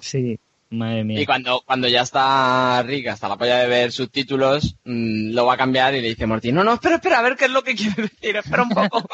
[0.00, 0.38] Sí.
[0.72, 1.20] Madre mía.
[1.20, 5.54] Y cuando, cuando ya está Rick hasta la polla de ver subtítulos, mm, lo va
[5.54, 7.62] a cambiar y le dice Morty, no, no, espera, espera, a ver qué es lo
[7.62, 9.06] que quiere decir, espera un poco.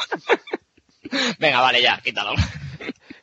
[1.39, 2.33] Venga, vale, ya, quítalo.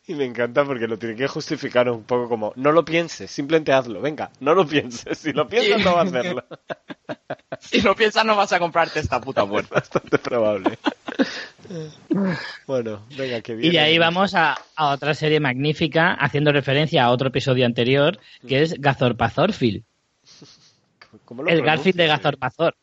[0.09, 3.73] Y me encanta porque lo tiene que justificar un poco como, no lo pienses, simplemente
[3.73, 6.45] hazlo, venga, no lo pienses, si lo piensas no vas a hacerlo.
[7.61, 9.75] Si lo piensas no vas a comprarte esta puta Es puerta.
[9.75, 10.79] bastante probable.
[12.67, 13.73] Bueno, venga, que bien.
[13.73, 18.19] Y de ahí vamos a, a otra serie magnífica, haciendo referencia a otro episodio anterior,
[18.47, 19.85] que es Gazorpazorfil.
[21.25, 22.07] ¿Cómo lo El Garfield de?
[22.07, 22.77] Gazorpazor.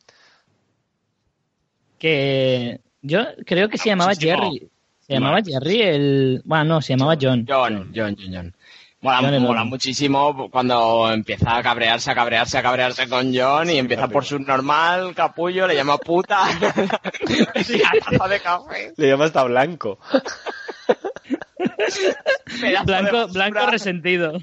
[1.98, 4.14] Que yo creo que se llamaba.
[4.14, 4.68] Jerry.
[5.06, 6.42] Se llamaba Jerry el...
[6.44, 7.44] Bueno, no, se llamaba John.
[7.48, 8.54] John, John, John, John.
[9.02, 13.76] Mola, John mola muchísimo cuando empieza a cabrearse, a cabrearse, a cabrearse con John y
[13.76, 16.40] empieza por su normal, capullo, le llama puta.
[17.64, 18.94] Sí, a taza de café.
[18.96, 19.98] Le llama hasta blanco.
[22.84, 24.38] Blanco, blanco resentido.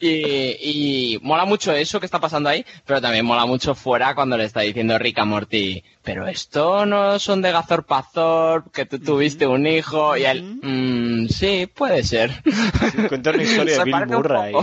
[0.00, 4.36] Y, y mola mucho eso que está pasando ahí, pero también mola mucho fuera cuando
[4.36, 8.98] le está diciendo Rick a Morty, pero esto no son de Gazor Pazor, que tú
[8.98, 12.30] tuviste un hijo, y él, "Mm, sí, puede ser.
[12.44, 14.54] Sí, cuenta una historia de Bill Murray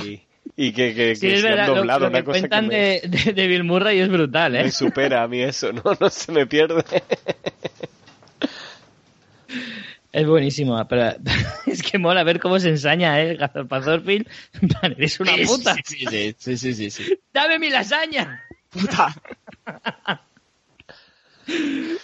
[0.56, 2.24] y, y que, que, Sí, que es se han verdad, lo, doblado, lo una que
[2.26, 4.64] cosa que cuentan me, de, de, de Bill Murray es brutal, ¿eh?
[4.66, 6.84] me supera a mí eso, no, no se me pierde.
[10.14, 11.16] Es buenísimo, pero
[11.66, 13.36] es que mola ver cómo se ensaña, ¿eh?
[13.36, 15.76] Plan, Eres una puta.
[15.84, 17.20] Sí, sí, sí, sí, sí, sí.
[17.34, 18.44] ¡Dame mi lasaña!
[18.70, 19.08] Puta.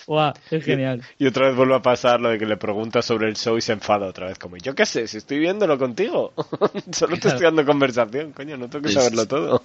[0.08, 1.04] Guau, es genial.
[1.20, 3.62] Y otra vez vuelve a pasar lo de que le pregunta sobre el show y
[3.62, 6.34] se enfada otra vez, como, yo qué sé, si estoy viéndolo contigo.
[6.92, 9.64] Solo te estoy dando conversación, coño, no tengo que saberlo todo.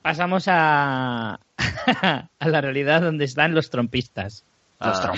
[0.00, 4.46] Pasamos a, a la realidad donde están los trompistas.
[4.80, 5.12] Los Ah.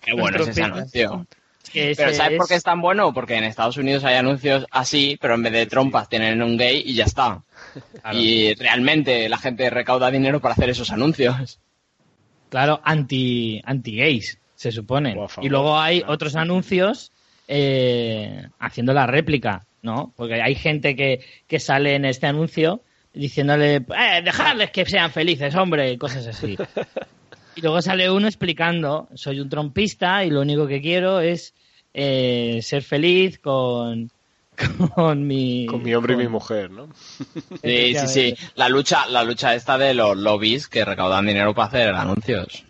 [0.00, 1.26] Qué bueno es ese anuncio.
[1.72, 3.12] Ese Pero ¿sabes por qué es- tan bueno?
[3.14, 6.82] Porque en Estados Unidos hay anuncios así, pero en vez de trompas tienen un gay
[6.84, 7.42] y ya está.
[8.02, 8.18] Claro.
[8.18, 11.58] Y realmente la gente recauda dinero para hacer esos anuncios.
[12.50, 15.16] Claro, anti, anti-gays, se supone.
[15.40, 17.10] Y luego hay otros anuncios
[17.48, 20.12] eh, haciendo la réplica, ¿no?
[20.16, 22.82] Porque hay gente que, que sale en este anuncio
[23.14, 26.56] diciéndole, eh, dejadles que sean felices, hombre, y cosas así.
[27.56, 31.54] y luego sale uno explicando, soy un trompista y lo único que quiero es
[31.94, 34.10] eh, ser feliz con,
[34.94, 35.66] con mi...
[35.66, 36.88] Con mi hombre y mi mujer, ¿no?
[37.62, 38.36] Sí, sí, sí.
[38.54, 42.64] La lucha, la lucha esta de los lobbies que recaudan dinero para hacer anuncios.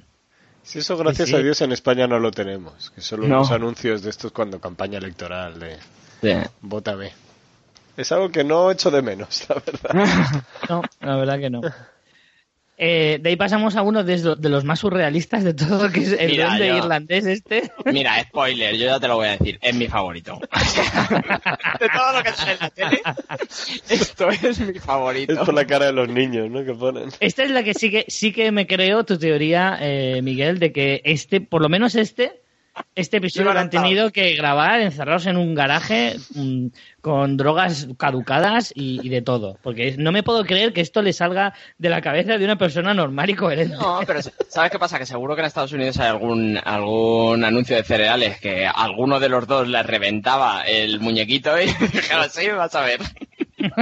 [0.65, 1.41] Si eso, gracias Sí, sí.
[1.41, 2.91] a Dios, en España no lo tenemos.
[2.91, 3.37] Que solo No.
[3.39, 5.77] unos anuncios de estos cuando campaña electoral de
[6.21, 6.49] Sí.
[6.61, 7.11] Vótame.
[7.97, 10.45] Es algo que no echo de menos, la verdad.
[10.69, 11.61] No, la verdad que no.
[12.79, 16.01] Eh, de ahí pasamos a uno de, lo- de los más surrealistas de todo, que
[16.01, 17.71] es el Mira, duende yo- irlandés este.
[17.85, 20.41] Mira, spoiler, yo ya te lo voy a decir, es mi favorito.
[21.81, 23.03] de todo lo que sale en la tele,
[23.89, 25.33] esto es mi favorito.
[25.35, 26.65] Es por la cara de los niños, ¿no?
[26.65, 27.11] Que ponen.
[27.21, 30.73] Esta es la que sí que, sí que me creo tu teoría, eh, Miguel, de
[30.73, 32.42] que este, por lo menos este,
[32.95, 36.17] este episodio lo han tenido que grabar encerrados en un garaje
[37.01, 39.59] con drogas caducadas y, y de todo.
[39.63, 42.95] Porque no me puedo creer que esto le salga de la cabeza de una persona
[42.95, 43.77] normal y coherente.
[43.77, 44.99] No, pero ¿sabes qué pasa?
[44.99, 49.29] Que seguro que en Estados Unidos hay algún, algún anuncio de cereales que alguno de
[49.29, 53.01] los dos le reventaba el muñequito y dijeron, sí, vas a ver.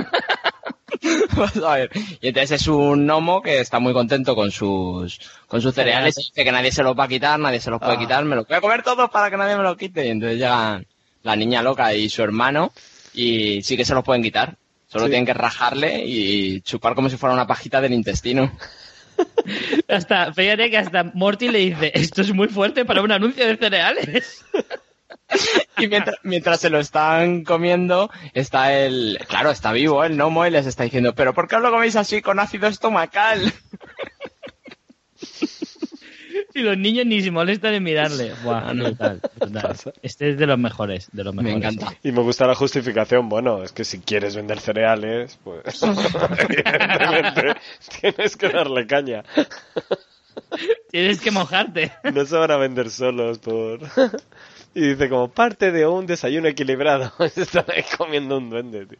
[1.36, 1.90] vas a ver.
[2.20, 6.22] Y entonces es un gnomo que está muy contento con sus, con sus cereales y
[6.22, 7.98] dice que nadie se los va a quitar, nadie se los puede Ah.
[7.98, 10.06] quitar, me los voy a comer todos para que nadie me los quite.
[10.06, 10.86] Y entonces llegan
[11.22, 12.72] la niña loca y su hermano
[13.14, 14.56] y sí que se los pueden quitar.
[14.88, 15.10] Solo Sí.
[15.10, 18.50] tienen que rajarle y chupar como si fuera una pajita del intestino.
[19.88, 23.56] Hasta, fíjate que hasta Morty le dice, esto es muy fuerte para un anuncio de
[23.56, 24.44] cereales.
[25.78, 29.18] Y mientras, mientras se lo están comiendo, está el...
[29.28, 31.96] Claro, está vivo el gnomo y les está diciendo, pero ¿por qué os lo coméis
[31.96, 33.52] así con ácido estomacal?
[36.54, 38.32] Y los niños ni se molestan en mirarle.
[38.42, 39.62] Buah, brutal, brutal.
[39.62, 39.92] Pasa.
[40.02, 41.74] Este es de los mejores, de los Me mejores.
[41.76, 41.96] encanta.
[42.02, 43.28] Y me gusta la justificación.
[43.28, 45.62] Bueno, es que si quieres vender cereales, pues.
[46.38, 47.54] evidentemente
[48.00, 49.22] tienes que darle caña.
[50.90, 51.92] Tienes que mojarte.
[52.12, 53.80] No se van a vender solos por.
[54.74, 57.12] Y dice como parte de un desayuno equilibrado.
[57.18, 58.98] Ahí comiendo un duende, tío.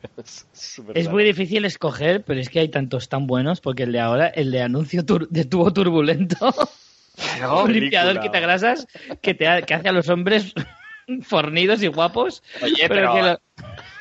[0.95, 4.27] Es, muy difícil escoger, pero es que hay tantos tan buenos, porque el de ahora,
[4.27, 6.37] el de anuncio tur- de tubo turbulento,
[7.37, 7.65] Claro.
[7.65, 8.87] un limpiador quitagrasas
[9.23, 10.53] que, te ha- que hace a los hombres
[11.23, 12.43] fornidos y guapos.
[12.63, 13.41] Oye, pero, que lo-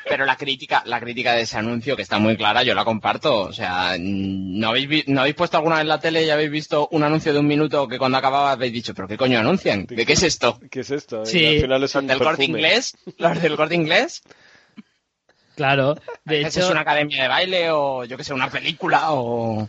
[0.09, 3.41] pero la crítica, la crítica de ese anuncio, que está muy clara, yo la comparto.
[3.43, 6.49] O sea, ¿no habéis, vi- ¿no habéis puesto alguna vez en la tele y habéis
[6.51, 9.85] visto un anuncio de un minuto que cuando acababa habéis dicho, pero qué coño anuncian?
[9.85, 10.59] ¿De qué es esto?
[10.71, 11.25] ¿Qué es esto?
[11.25, 11.45] Sí.
[11.45, 12.97] al final es ¿Son un del corte inglés?
[13.17, 14.21] ¿Los del corte inglés?
[15.55, 19.67] Claro, de hecho, es una academia de baile o yo que sé, una película o...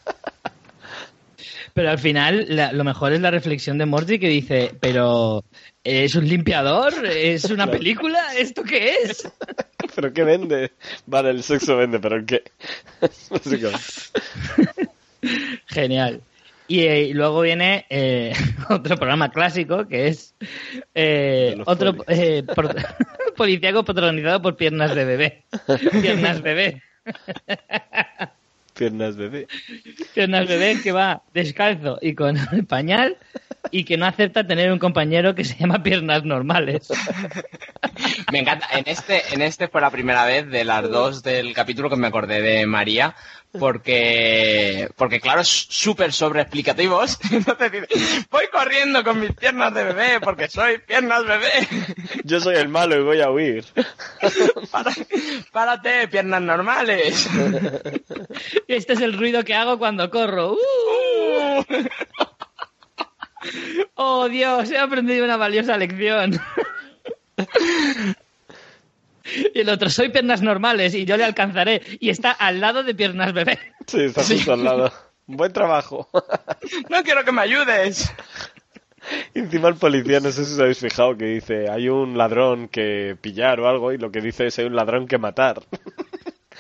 [1.75, 5.45] pero al final la- lo mejor es la reflexión de Morty que dice, pero
[5.85, 6.93] ¿es un limpiador?
[7.07, 7.73] ¿Es una Claro.
[7.79, 8.19] película?
[8.37, 9.31] ¿Esto qué es?
[9.95, 10.73] ¿Pero qué vende?
[11.07, 12.43] Vale, el sexo vende, pero ¿el qué?
[15.67, 16.21] Genial.
[16.69, 18.33] Y, eh, y luego viene eh,
[18.69, 20.35] otro programa clásico que es
[20.95, 22.75] eh, otro eh, por-
[23.37, 25.45] policíaco patronizado por piernas de bebé.
[26.01, 26.83] Piernas bebé.
[28.81, 29.47] Piernas bebé.
[30.15, 33.19] Piernas bebé que va descalzo y con el pañal
[33.71, 36.89] y que no acepta tener un compañero que se llama piernas normales.
[38.33, 38.67] Me encanta.
[38.73, 42.07] En este, en este fue la primera vez de las dos del capítulo que me
[42.07, 43.15] acordé de María,
[43.59, 47.19] porque, porque claro, es súper sobreexplicativos.
[47.33, 51.51] Entonces dice, voy corriendo con mis piernas de bebé porque soy piernas bebé.
[52.25, 53.65] Yo soy el malo y voy a huir.
[54.71, 54.93] Para-
[55.53, 57.29] párate, piernas normales.
[58.69, 60.53] Este es el ruido que hago cuando corro.
[60.53, 61.65] ¡Uh!
[63.95, 66.41] Oh Dios, he aprendido una valiosa lección.
[69.55, 71.83] Y el otro, soy piernas normales y yo le alcanzaré.
[72.01, 73.59] Y está al lado de piernas bebé.
[73.87, 74.93] Sí, está justo al lado.
[75.27, 76.09] Buen trabajo.
[76.89, 78.13] No quiero que me ayudes.
[79.35, 82.69] Y encima el policía, no sé si os habéis fijado, que dice, hay un ladrón
[82.69, 85.63] que pillar o algo, y lo que dice es, hay un ladrón que matar.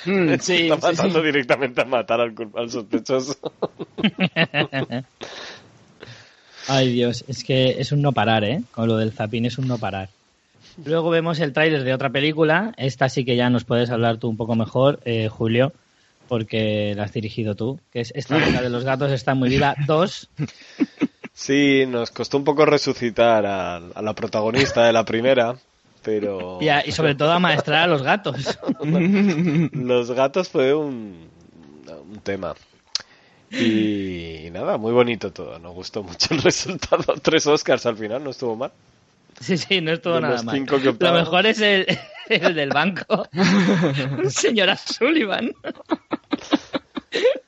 [0.06, 1.02] Mm, sí, Está sí, sí.
[1.02, 3.36] matando directamente a matar al, al sospechoso.
[6.68, 8.62] Ay Dios, es que es un no parar, ¿eh?
[8.70, 10.08] Con lo del zapín es un no parar.
[10.84, 12.72] Luego vemos el tráiler de otra película.
[12.76, 15.72] Esta sí que ya nos puedes hablar tú un poco mejor, eh, Julio,
[16.28, 17.78] porque la has dirigido tú.
[17.92, 19.74] Que es esta de los gatos está muy viva.
[19.86, 20.28] Dos.
[21.32, 25.56] Sí, nos costó un poco resucitar a, a la protagonista de la primera,
[26.02, 28.58] pero Y, a- y sobre todo amaestrar a los gatos.
[29.72, 31.28] los gatos fue un,
[32.10, 32.54] un tema.
[33.52, 37.02] Y nada, muy bonito todo, nos gustó mucho el resultado.
[37.20, 38.70] Tres Oscars al final, no estuvo mal.
[39.44, 40.66] Sí, sí, no es todo De nada los mal.
[40.98, 41.86] Lo mejor es el,
[42.28, 43.26] el del banco.
[44.28, 45.52] Señora Sullivan.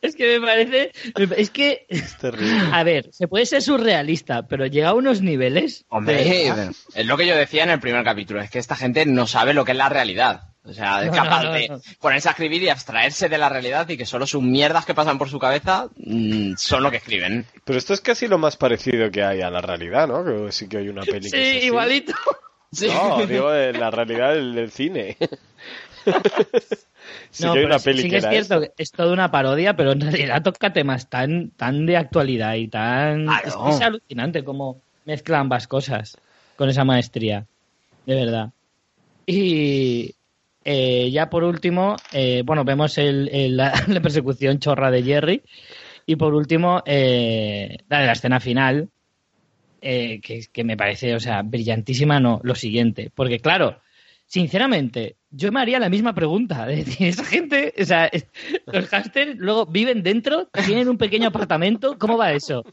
[0.01, 0.91] Es que me parece.
[1.37, 1.87] Es que.
[1.89, 2.61] Es terrible.
[2.73, 5.85] A ver, se puede ser surrealista, pero llega a unos niveles.
[5.89, 9.07] Hombre, de es lo que yo decía en el primer capítulo, es que esta gente
[9.07, 10.52] no sabe lo que es la realidad.
[10.65, 11.81] O sea, es No, capaz no, no, de no.
[12.01, 15.19] ponerse a escribir y abstraerse de la realidad y que solo sus mierdas que pasan
[15.19, 17.45] por su cabeza mm, son lo que escriben.
[17.65, 20.25] Pero esto es casi lo más parecido que hay a la realidad, ¿no?
[20.25, 21.67] Que sí que hay una peli Sí, que es así.
[21.67, 22.13] igualito.
[22.89, 25.19] No, digo de la realidad del, del cine.
[27.31, 28.91] sí No, que hay pero una sí- peli sí que que es cierto, que es
[28.93, 33.27] toda una parodia, pero en realidad toca temas tan, tan de actualidad y tan...
[33.27, 33.47] Claro.
[33.49, 36.17] Es, que es alucinante cómo mezcla ambas cosas
[36.57, 37.45] con esa maestría,
[38.07, 38.51] de verdad.
[39.27, 40.15] Y
[40.65, 45.43] eh, ya por último, eh, bueno, vemos el, la, persecución chorra de Jerry.
[46.05, 48.91] Y por último, eh, la la escena final,
[49.81, 53.11] eh, que, que me parece, o sea, brillantísima, no, lo siguiente.
[53.15, 53.81] Porque claro,
[54.33, 56.67] sinceramente, yo me haría la misma pregunta.
[56.71, 58.11] Es decir, esa gente, o sea,
[58.65, 62.65] los hamsters luego viven dentro, tienen un pequeño apartamento, ¿cómo va eso?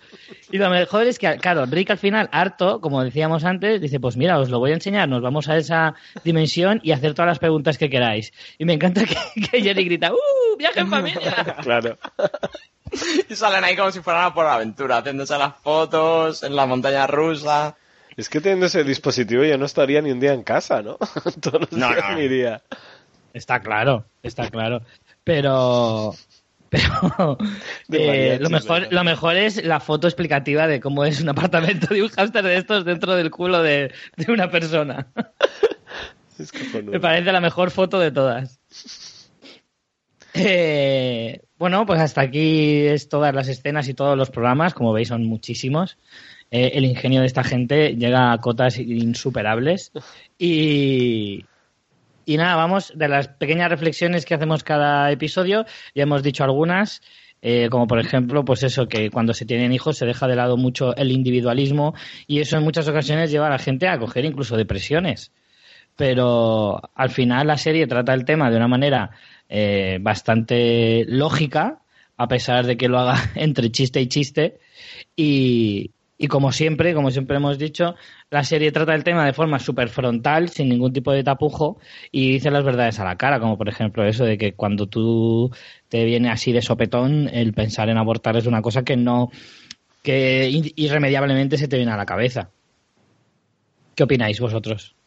[0.51, 4.16] Y lo mejor es que, claro, Rick al final, harto, como decíamos antes, dice, pues
[4.16, 7.39] mira, os lo voy a enseñar, nos vamos a esa dimensión y hacer todas las
[7.39, 8.32] preguntas que queráis.
[8.57, 9.18] Y me encanta que,
[9.51, 10.57] que Jerry grita, ¡uh!
[10.57, 11.55] ¡Viaje en familia!
[11.62, 11.97] Claro.
[13.30, 17.05] Y salen ahí como si fueran a por aventura, haciéndose las fotos en la montaña
[17.05, 17.76] rusa.
[18.20, 20.97] Es que teniendo ese dispositivo yo no estaría ni un día en casa, ¿no?
[21.41, 22.22] Todos los No, días no.
[22.22, 22.61] iría.
[23.34, 24.82] Está claro, está claro.
[25.24, 26.13] Pero.
[26.70, 27.38] Pero.
[27.93, 32.03] Eh, lo, mejor, lo mejor es la foto explicativa de cómo es un apartamento de
[32.03, 35.07] un hámster de estos dentro del culo de, de una persona.
[36.38, 36.51] Es.
[36.84, 38.59] Me parece la mejor foto de todas.
[40.34, 44.74] Eh, bueno, pues hasta aquí es todas las escenas y todos los programas.
[44.74, 45.97] Como veis, son muchísimos.
[46.52, 49.91] Eh, el ingenio de esta gente llega a cotas insuperables.
[50.41, 51.43] Y,
[52.26, 55.66] y nada, vamos de las pequeñas reflexiones que hacemos cada episodio.
[55.93, 57.02] Ya hemos dicho algunas.
[57.41, 60.56] eh, como por ejemplo, pues eso, que cuando se tienen hijos se deja de lado
[60.58, 61.93] mucho el individualismo
[62.28, 65.32] y eso en muchas ocasiones lleva a la gente a coger incluso depresiones
[66.00, 69.12] pero al final la serie trata el tema de una manera
[69.50, 71.82] eh, bastante lógica,
[72.16, 74.60] a pesar de que lo haga entre chiste y chiste.
[75.18, 75.91] Y,
[76.22, 77.95] y como siempre, como siempre hemos dicho,
[78.30, 81.80] la serie trata el tema de forma súper frontal, sin ningún tipo de tapujo,
[82.11, 85.49] y dice las verdades a la cara, como por ejemplo eso de que cuando tú
[85.88, 89.32] te viene así de sopetón, el pensar en abortar es una cosa que no,
[90.03, 92.49] que irremediablemente se te viene a la cabeza.
[93.95, 94.99] ¿Qué opináis vosotros?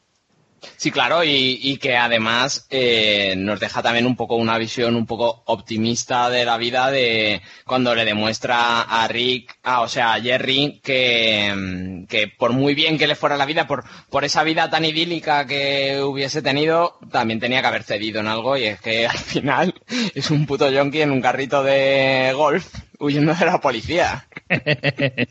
[0.77, 5.43] Sí, claro, y, que además eh, nos deja también un poco una visión un poco
[5.47, 12.05] optimista de la vida de cuando le demuestra a Rick, o sea, a Jerry, que,
[12.09, 15.47] que por muy bien que le fuera la vida, por, por esa vida tan idílica
[15.47, 19.75] que hubiese tenido, también tenía que haber cedido en algo y es que al final
[20.15, 24.27] es un puto yonki en un carrito de golf huyendo de la policía.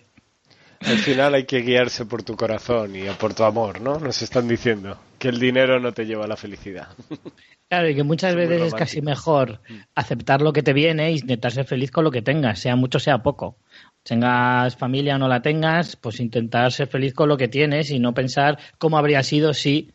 [0.83, 3.99] Al final hay que guiarse por tu corazón y por tu amor, ¿no?
[3.99, 6.87] Nos están diciendo que el dinero no te lleva a la felicidad.
[7.69, 9.61] Claro, y que muchas veces es casi mejor
[9.95, 12.99] aceptar lo que te viene e intentar ser feliz con lo que tengas, sea mucho,
[12.99, 13.55] sea poco.
[14.03, 17.99] Tengas familia o no la tengas, pues intentar ser feliz con lo que tienes y
[17.99, 19.93] no pensar cómo habría sido si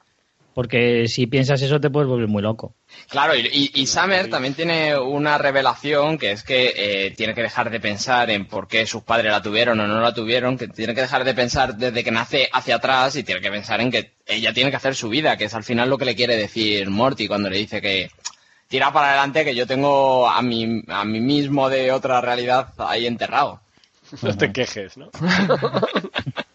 [0.56, 2.74] porque si piensas eso te puedes volver muy loco.
[3.10, 7.78] Claro, y, Summer también tiene una revelación que es que eh, tiene que dejar de
[7.78, 11.02] pensar en por qué sus padres la tuvieron o no la tuvieron, que tiene que
[11.02, 14.54] dejar de pensar desde que nace hacia atrás y tiene que pensar en que ella
[14.54, 17.28] tiene que hacer su vida, que es al final lo que le quiere decir Morty
[17.28, 18.10] cuando le dice que
[18.66, 23.06] tira para adelante que yo tengo a mí, a mí mismo de otra realidad ahí
[23.06, 23.60] enterrado.
[24.22, 25.10] No te quejes, ¿no?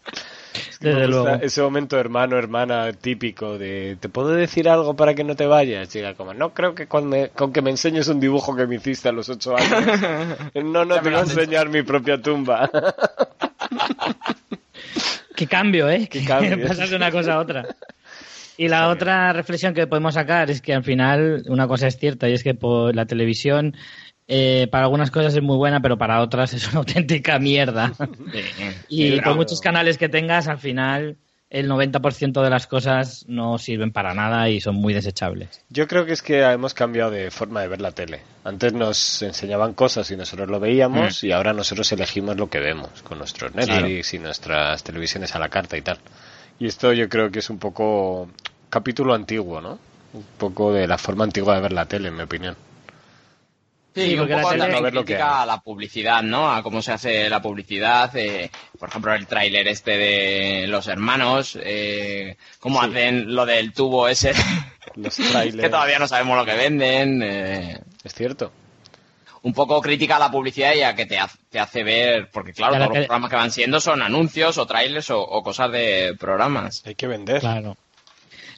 [0.82, 5.92] Ese momento hermano, hermana típico de ¿te puedo decir algo para que no te vayas?
[5.92, 9.08] Llega como, no creo que con, con que me enseñes un dibujo que me hiciste
[9.08, 9.70] a los ocho años.
[10.54, 12.70] no, no te voy a enseñar mi propia tumba.
[15.34, 16.08] Qué cambio, ¿eh?
[16.10, 16.66] Qué cambio.
[16.68, 17.66] Pasas de una cosa a otra.
[18.56, 22.28] Y la otra reflexión que podemos sacar es que al final una cosa es cierta
[22.28, 23.74] y es que por la televisión
[24.28, 27.92] eh, para algunas cosas es muy buena, pero para otras es una auténtica mierda.
[28.88, 31.16] y por muchos canales que tengas, al final
[31.52, 35.62] el 90% de las cosas no sirven para nada y son muy desechables.
[35.68, 38.22] Yo creo que es que hemos cambiado de forma de ver la tele.
[38.42, 41.26] Antes nos enseñaban cosas y nosotros lo veíamos mm.
[41.26, 45.50] y ahora nosotros elegimos lo que vemos con nuestros Netflix y nuestras televisiones a la
[45.50, 45.98] carta y tal.
[46.58, 48.30] Y esto yo creo que es un poco
[48.70, 49.78] capítulo antiguo, ¿no?
[50.14, 52.56] Un poco de la forma antigua de ver la tele, en mi opinión.
[53.94, 56.50] Sí, porque un poco la también crítica a la publicidad, ¿no?
[56.50, 58.14] A cómo se hace la publicidad.
[58.16, 61.58] Eh, por ejemplo, el tráiler este de Los Hermanos.
[61.62, 64.32] Eh, cómo hacen lo del tubo ese.
[64.94, 65.60] Los trailers.
[65.60, 67.22] que todavía no sabemos lo que venden.
[67.22, 67.80] Eh.
[68.02, 68.50] Es cierto.
[69.42, 71.18] Un poco crítica a la publicidad y a que te,
[71.50, 72.30] te hace ver...
[72.30, 75.70] Porque claro, todos los programas que van siendo son anuncios o trailers o, o cosas
[75.72, 76.82] de programas.
[76.86, 77.40] Hay que vender.
[77.40, 77.76] Claro.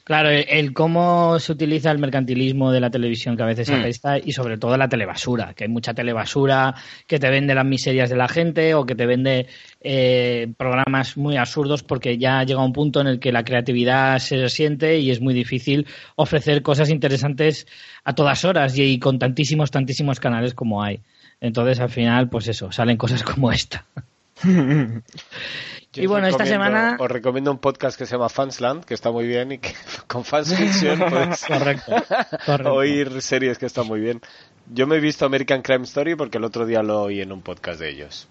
[0.05, 3.73] Claro, el, cómo se utiliza el mercantilismo de la televisión que a veces mm.
[3.73, 6.75] apesta y sobre todo la telebasura, que hay mucha telebasura
[7.07, 9.47] que te vende las miserias de la gente o que te vende
[9.81, 14.47] eh, programas muy absurdos porque ya llega un punto en el que la creatividad se
[14.49, 17.65] siente y es muy difícil ofrecer cosas interesantes
[18.03, 20.99] a todas horas y con tantísimos, tantísimos canales como hay.
[21.41, 23.83] Entonces, al final, pues eso, salen cosas como esta.
[25.93, 26.97] y bueno, esta semana...
[26.99, 29.73] Os recomiendo un podcast que se llama Fansland, que está muy bien y que
[30.07, 31.45] con Fansfiction puedes
[32.65, 34.21] oír series que están muy bien.
[34.71, 37.41] Yo me he visto American Crime Story porque el otro día lo oí en un
[37.41, 38.27] podcast de ellos.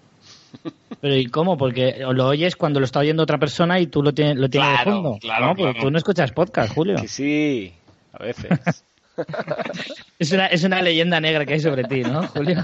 [1.01, 1.57] Pero ¿y cómo?
[1.57, 4.71] Porque lo oyes cuando lo está oyendo otra persona y tú lo tienes, lo tienes
[4.79, 5.17] de fondo.
[5.19, 6.97] Claro, no, porque tú no escuchas podcast, Julio.
[7.07, 7.73] sí,
[8.13, 8.83] a veces.
[10.19, 12.63] es, una, es una leyenda negra que hay sobre ti, ¿no, Julio?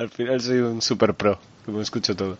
[0.00, 2.38] Al final soy un super pro, como escucho todo.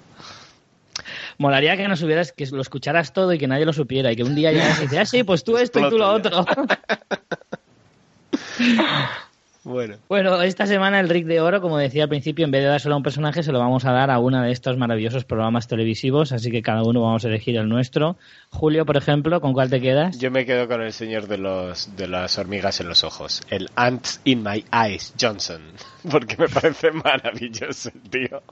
[1.36, 4.24] Molaría que nos hubieras, que lo escucharas todo y que nadie lo supiera y que
[4.24, 6.46] un día ya se dice, ah, sí, pues tú esto y tú lo otro.
[9.62, 9.96] Bueno.
[10.08, 12.94] Bueno, esta semana el Rick de Oro, como decía al principio, en vez de dárselo
[12.94, 16.32] a un personaje, se lo vamos a dar a uno de estos maravillosos programas televisivos,
[16.32, 18.16] así que cada uno vamos a elegir el nuestro.
[18.48, 20.18] Julio, por ejemplo, ¿con cuál te quedas?
[20.18, 23.68] Yo me quedo con el señor de los de las hormigas en los ojos, el
[23.74, 25.60] Ants in My Eyes Johnson,
[26.10, 28.42] porque me parece maravilloso el tío,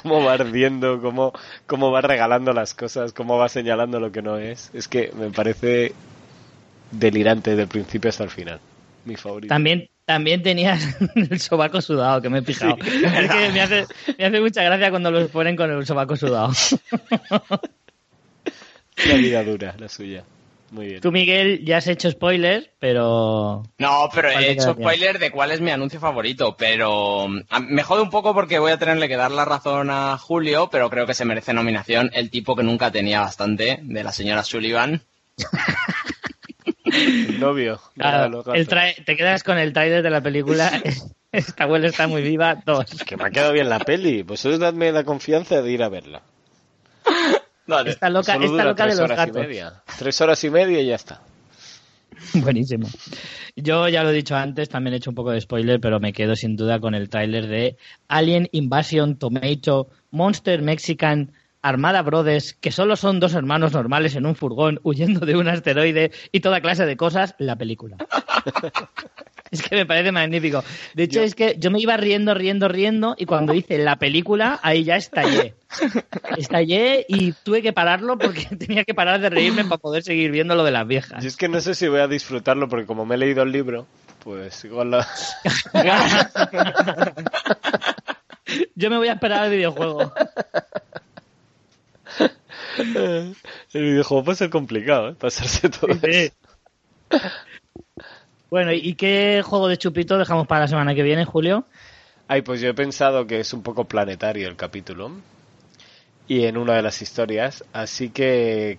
[0.00, 1.32] cómo va ardiendo, cómo,
[1.66, 4.70] cómo va regalando las cosas, cómo va señalando lo que no es.
[4.72, 5.92] Es que me parece
[6.92, 8.60] delirante desde el principio hasta el final.
[9.04, 9.52] Mi favorito.
[9.52, 12.76] También, también tenías el sobaco sudado, que me he fijado.
[12.84, 13.86] Es que me hace,
[14.18, 16.52] me hace mucha gracia cuando los ponen con el sobaco sudado.
[19.06, 20.22] La vida dura, la suya.
[20.70, 21.00] Muy bien.
[21.00, 23.62] Tú, Miguel, ya has hecho spoiler, pero...
[23.78, 28.10] No, pero he hecho spoiler de cuál es mi anuncio favorito, pero me jode un
[28.10, 31.24] poco porque voy a tenerle que dar la razón a Julio, pero creo que se
[31.24, 35.02] merece nominación el tipo que nunca tenía bastante, de la señora Sullivan.
[36.92, 37.80] El novio.
[39.04, 40.70] te quedas con el trailer de la película.
[41.32, 42.62] Esta abuela está muy viva.
[42.66, 42.86] Dos.
[43.06, 44.22] Que me ha quedado bien la peli.
[44.22, 46.22] Pues eso dadme la confianza de ir a verla.
[47.86, 49.46] está loca, está loca de los gatos.
[49.98, 51.22] Tres horas y media y ya está.
[52.34, 52.88] Buenísimo.
[53.56, 56.12] Yo ya lo he dicho antes, también he hecho un poco de spoiler, pero me
[56.12, 57.76] quedo sin duda con el tráiler de
[58.08, 61.32] Alien Invasion Tomato Monster Mexican
[61.62, 66.10] Armada Brothers, que solo son dos hermanos normales en un furgón huyendo de un asteroide
[66.32, 67.96] y toda clase de cosas, la película.
[69.52, 70.64] es que me parece magnífico.
[70.94, 74.58] De hecho, es que yo me iba riendo, riendo, riendo y cuando hice la película,
[74.62, 75.54] ahí ya estallé.
[76.36, 80.54] Estallé y tuve que pararlo porque tenía que parar de reírme para poder seguir viendo
[80.54, 81.22] lo de las viejas.
[81.22, 83.52] Y es que no sé si voy a disfrutarlo porque como me he leído el
[83.52, 83.86] libro,
[84.24, 85.00] pues igual lo...
[88.74, 90.12] Yo me voy a esperar al videojuego.
[93.72, 95.14] El videojuego puede ser complicado, ¿eh?
[95.18, 96.00] Pasarse todo Sí.
[96.02, 96.34] eso.
[98.50, 101.64] Bueno, ¿y qué juego de chupito dejamos para la semana que viene, Julio?
[102.28, 105.12] Ay, pues yo he pensado que es un poco planetario el capítulo.
[106.28, 107.64] Y en una de las historias.
[107.72, 108.78] Así que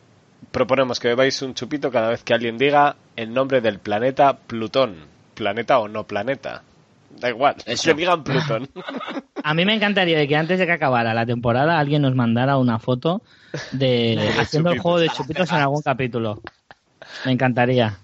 [0.51, 4.95] proponemos que bebáis un chupito cada vez que alguien diga el nombre del planeta Plutón.
[5.35, 6.63] Planeta o no planeta.
[7.20, 7.89] Da igual, Eso.
[7.89, 8.70] que digan Plutón.
[9.43, 12.57] A mí me encantaría de que antes de que acabara la temporada alguien nos mandara
[12.57, 13.22] una foto
[13.72, 16.41] de haciendo el juego de chupitos en algún capítulo.
[17.26, 17.97] Me encantaría.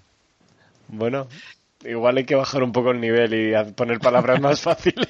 [0.88, 1.26] bueno,
[1.84, 5.08] igual hay que bajar un poco el nivel y poner palabras más fáciles.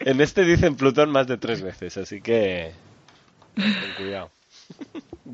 [0.00, 2.72] en este dicen Plutón más de tres veces, así que...
[3.54, 4.30] Ten cuidado.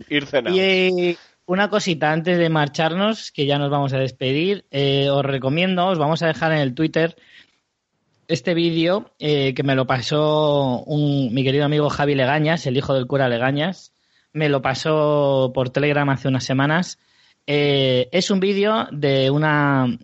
[0.09, 0.55] Ir cenado.
[0.55, 1.17] Y
[1.51, 5.99] una cosita antes de marcharnos, que ya nos vamos a despedir, eh, os recomiendo, os
[5.99, 7.17] vamos a dejar en el Twitter
[8.29, 12.95] este vídeo eh, que me lo pasó un, mi querido amigo Javi Legañas, el hijo
[12.95, 13.93] del cura Legañas,
[14.33, 17.01] me lo pasó por Telegram hace unas semanas.
[17.49, 19.99] Eh, es un vídeo de una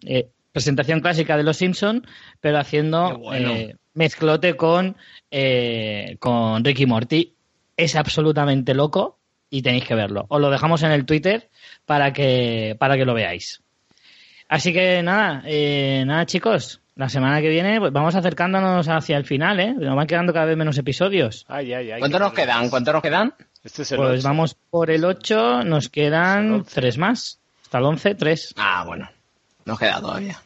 [0.51, 2.05] presentación clásica de Los Simpson,
[2.40, 3.53] pero haciendo bueno.
[3.94, 4.97] mezclote con,
[5.30, 7.34] eh, con Ricky Morty.
[7.76, 9.20] Es absolutamente loco
[9.51, 10.26] y tenéis que verlo.
[10.28, 11.49] Os lo dejamos en el Twitter
[11.84, 13.62] para que, para que lo veáis.
[14.49, 19.24] Así que nada, eh, nada chicos, la semana que viene pues, vamos acercándonos hacia el
[19.24, 19.74] final, ¿eh?
[19.74, 21.44] Nos van quedando cada vez menos episodios.
[21.49, 22.01] Ay, ay, ay.
[22.01, 22.68] ¿Cuántos nos quedan?
[22.70, 23.34] ¿Cuántos nos quedan?
[23.64, 26.70] Este es el Pues vamos por el 8, nos quedan 11.
[26.74, 27.40] tres más.
[27.62, 29.09] Hasta el 11, tres Ah, bueno.
[29.64, 30.40] Nos queda todavía.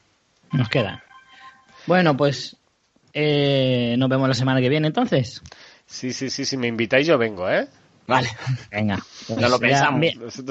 [0.53, 1.01] nos quedan.
[1.87, 2.57] Bueno, pues
[3.13, 5.43] eh, nos vemos la semana que viene entonces.
[5.85, 7.67] Sí, sí, sí, si me invitáis yo vengo, ¿eh?
[8.11, 8.29] Vale.
[8.71, 8.99] Venga.
[9.27, 10.01] pues No lo ya, pensamos.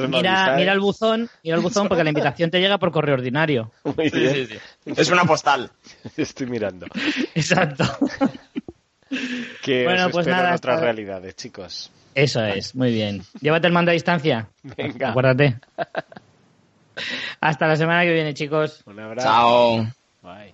[0.09, 3.71] mira, mira el buzón, mira el buzón porque la invitación te llega por correo ordinario.
[3.83, 4.33] Muy Sí, bien.
[4.33, 4.91] sí, sí.
[4.97, 5.69] Es una postal.
[6.17, 6.87] Estoy mirando.
[7.35, 7.83] Exacto.
[9.63, 11.91] Que Bueno, os pues nada, en otras hasta- realidades, chicos.
[12.13, 13.23] Eso es, muy bien.
[13.41, 14.49] Llévate el mando a distancia.
[14.61, 15.09] Venga.
[15.09, 15.57] Acuérdate.
[17.41, 18.83] Hasta la semana que viene, chicos.
[18.85, 19.27] Un abrazo.
[19.27, 19.87] Chao.
[20.21, 20.53] Bye.